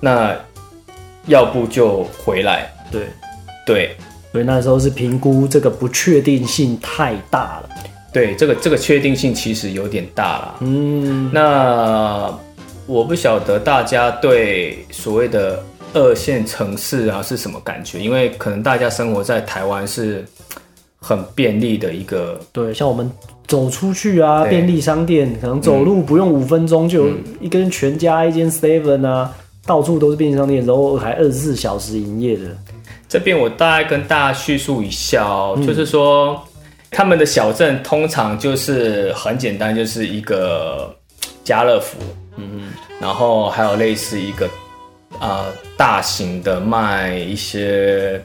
[0.00, 0.34] 那
[1.26, 3.02] 要不就回来，对，
[3.66, 3.96] 对。
[4.32, 7.68] 所以那时候是评估这个不确定性太大了。
[8.12, 10.56] 对，这个这个确定性其实有点大了。
[10.60, 12.38] 嗯，那
[12.86, 15.62] 我不晓得大家对所谓的
[15.94, 20.24] 二线城市啊是什么感觉，因为可能大家生活在台湾是
[20.98, 23.10] 很便利的一个，对，像我们
[23.46, 29.34] 走出去啊，便利商店可能走路不用五分钟就有一根全家、一间 Seven 啊，
[29.66, 32.56] 到处都是便利商店，然后还二十四小时营业的。
[33.08, 36.40] 这边我大概跟大家叙述一下哦，就是说
[36.90, 40.94] 他们的小镇通常就是很简单，就是一个
[41.44, 41.98] 家乐福，
[42.36, 44.48] 嗯然后还有类似一个
[45.20, 48.20] 呃大型的卖一些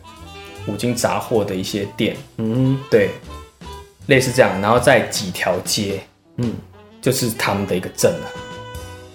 [0.67, 3.09] 五金杂货的一些店，嗯对，
[4.07, 5.99] 类似这样，然后在几条街，
[6.37, 6.53] 嗯，
[7.01, 8.31] 就是他们的一个镇了，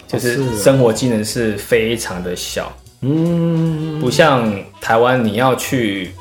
[0.07, 2.71] 就是生活机能是非常的小。
[3.01, 4.51] 嗯，不像
[4.81, 6.11] 台湾，你要去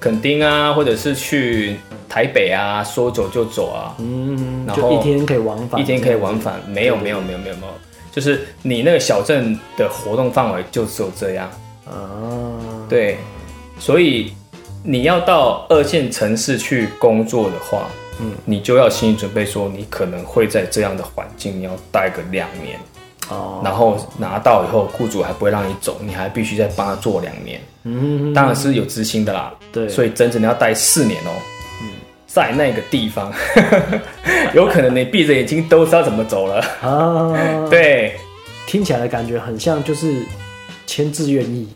[0.00, 1.76] 垦丁啊，或者是去
[2.08, 6.58] 台北啊，说走就走啊，嗯，然后就一天可以往返，一天可以往返。
[6.66, 7.72] 没有，没有，没有，没有，没有，
[8.10, 11.50] 就是你那个小镇的活动范围就只有这样。
[11.84, 13.18] 啊，对，
[13.78, 14.32] 所以
[14.82, 22.78] 你要到二线城市去工作的话，嗯，你就要心理准备说，你可能会在这样的环境，你要待个两年，
[23.30, 27.60] 哦，然后拿到以后，雇主还不会让你走，你还必须再帮他做两年。
[27.84, 29.52] 嗯，当然是有资薪的啦。
[29.72, 31.30] 对所以整整要待四年哦。
[32.26, 33.32] 在那个地方，
[34.54, 36.60] 有可能你闭着眼睛都知道怎么走了。
[36.82, 37.32] 啊，，
[37.70, 38.16] 对，
[38.66, 40.12] 听起来的感觉很像就是
[40.84, 41.68] 签字愿意，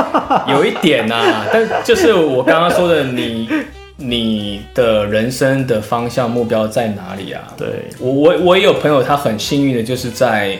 [0.46, 3.48] 有一点呐、但就是我刚刚说的，你
[3.96, 7.42] 你的人生的方向目标在哪里啊？
[7.56, 7.68] 对，
[7.98, 10.58] 我我我也有朋友，他很幸运的就是在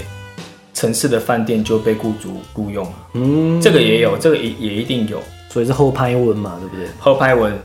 [0.74, 5.22] 城市的饭店就被雇主雇佣了，嗯，这个也有，这个也也一定有。
[5.48, 6.86] 所以是后拍文嘛，对不对？
[6.98, 7.56] 后拍文。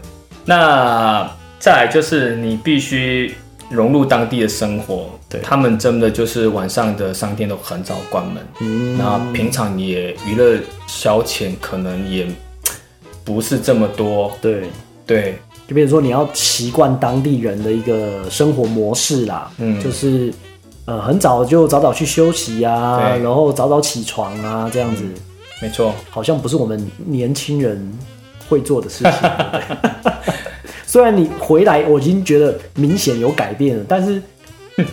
[0.45, 3.33] 那再来就是你必须
[3.67, 5.41] 融入当地的生活，对。
[5.41, 12.27] 他们真的就是晚上的商店都很早关门，嗯，那平常也娱乐消遣可能也
[13.25, 14.69] 不是这么多，对，
[15.07, 19.83] 对，就比如说你要习惯当地人的一个生活模式啦，嗯。
[19.83, 20.31] 就是
[20.89, 25.03] 呃很早就早早去休息啊，对然后早早起床啊，这样子，
[25.61, 27.79] 没错，好像不是我们年轻人
[28.47, 29.11] 会做的事情。
[29.21, 30.33] 对不对
[30.87, 34.19] 虽然你回来，我已经觉得明显有改变了，但是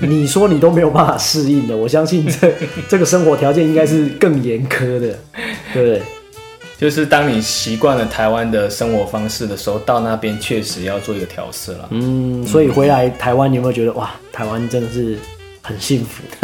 [0.01, 2.53] 你说你都没有办法适应的，我相信这
[2.87, 5.19] 这个生活条件应该是更严苛的，
[5.73, 6.03] 对不对？
[6.79, 11.89] 就是当你习惯了台湾的生活方式的时候，到那边确实要做一个调试了。
[11.93, 15.19] 嗯，所以回来台湾，你有没有觉得哇，台湾真的是
[15.67, 16.23] 很幸福？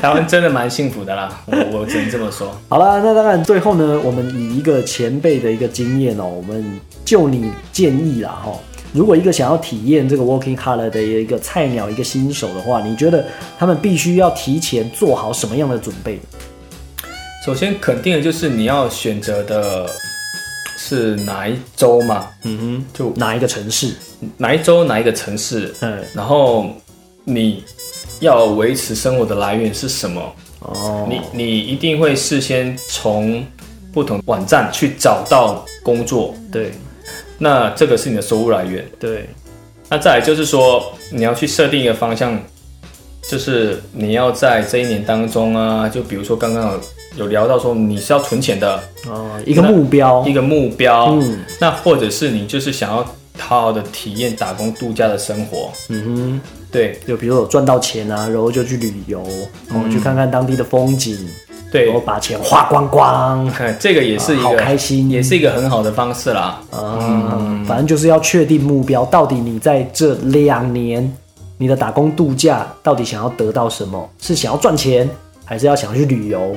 [0.00, 2.54] 台湾真的蛮幸福的啦，我我只能这么说。
[2.68, 6.64] 好啦，那当然最后呢，我们以一个前辈的一个经验哦，我们
[7.04, 8.52] 就你建议啦哈，
[8.92, 13.24] 如果一个想要体验这个 Working Holiday 的一个菜鸟、一个新手的话，你觉得
[13.58, 16.18] 他们必须要提前做好什么样的准备？
[17.46, 19.86] 首先肯定的就是你要选择的
[20.76, 23.94] 是哪一州嘛，嗯哼，就哪一个城市？
[24.36, 26.66] 哪一州哪一个城市，嗯，然后
[27.24, 27.62] 你
[28.20, 30.20] 要维持生活的来源是什么？
[30.60, 33.44] 哦，你你一定会事先从
[33.92, 36.72] 不同网站去找到工作，对。
[37.38, 38.84] 那这个是你的收入来源。
[38.98, 39.26] 对，
[39.88, 42.38] 那再来就是说，你要去设定一个方向，
[43.26, 46.80] 就是你要在这一年当中啊，就比如说刚刚有
[47.16, 48.78] 有聊到说你是要存钱的。
[49.08, 50.22] 哦，一个目标。
[50.28, 51.40] 一，个目标，嗯。
[51.58, 53.02] 那或者是你就是想要
[53.38, 56.38] 好好的体验打工度假的生活，嗯
[56.70, 59.20] 对，就比如说有赚到钱啊，然后就去旅游，
[59.70, 61.18] 哦，去看看当地的风景，
[61.72, 61.86] 对。
[61.86, 65.10] 然后，把钱花光光，看这个也是一好个开心。
[65.10, 66.60] 也是一个很好的方式啦。
[66.72, 71.12] 嗯，反正就是要确定目标，到底你在这两年
[71.58, 74.08] 你的打工度假到底想要得到什么？
[74.20, 75.08] 是想要赚钱，
[75.44, 76.54] 还是要想要去旅游？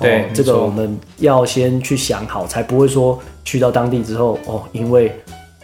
[0.00, 5.14] 对哦这个我们要先去想好，才不会说去到当地之后，哦，因为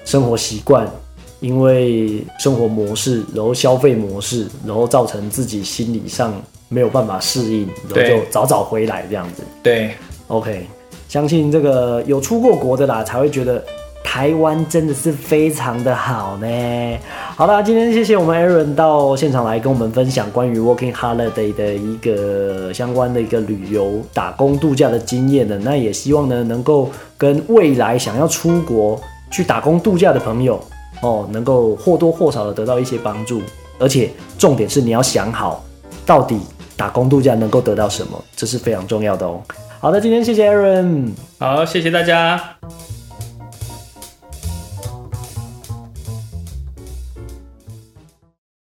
[0.05, 0.87] 生活习惯，
[1.41, 6.33] 因为生活模式，然后消费模式，然后造成自己心理上
[6.69, 9.43] 没有办法适应，然后就早早回来这样子。
[9.63, 9.91] 对
[10.27, 10.67] ，OK，
[11.09, 13.63] 相信这个有出过国的啦，才会觉得
[14.03, 16.99] 台湾真的是非常的好呢。
[17.37, 25.57] 好啦，今天谢谢我们 Aaron 到现场来跟我们分享关于 Working Holiday 的一个相关的一个旅游打工度假的经验的。
[25.59, 30.61] 那也希望呢，能够跟未来想要出国去打工度假的朋友
[31.03, 33.41] 哦，能够或多或少的得到一些帮助。
[33.79, 35.65] 而且重点是你要想好，
[36.05, 36.39] 到底
[36.77, 39.41] 打工度假能够得到什么，这是非常重要的哦。
[39.81, 41.13] 好的，今天谢谢 Aaron。
[41.39, 42.59] 好，谢谢大家。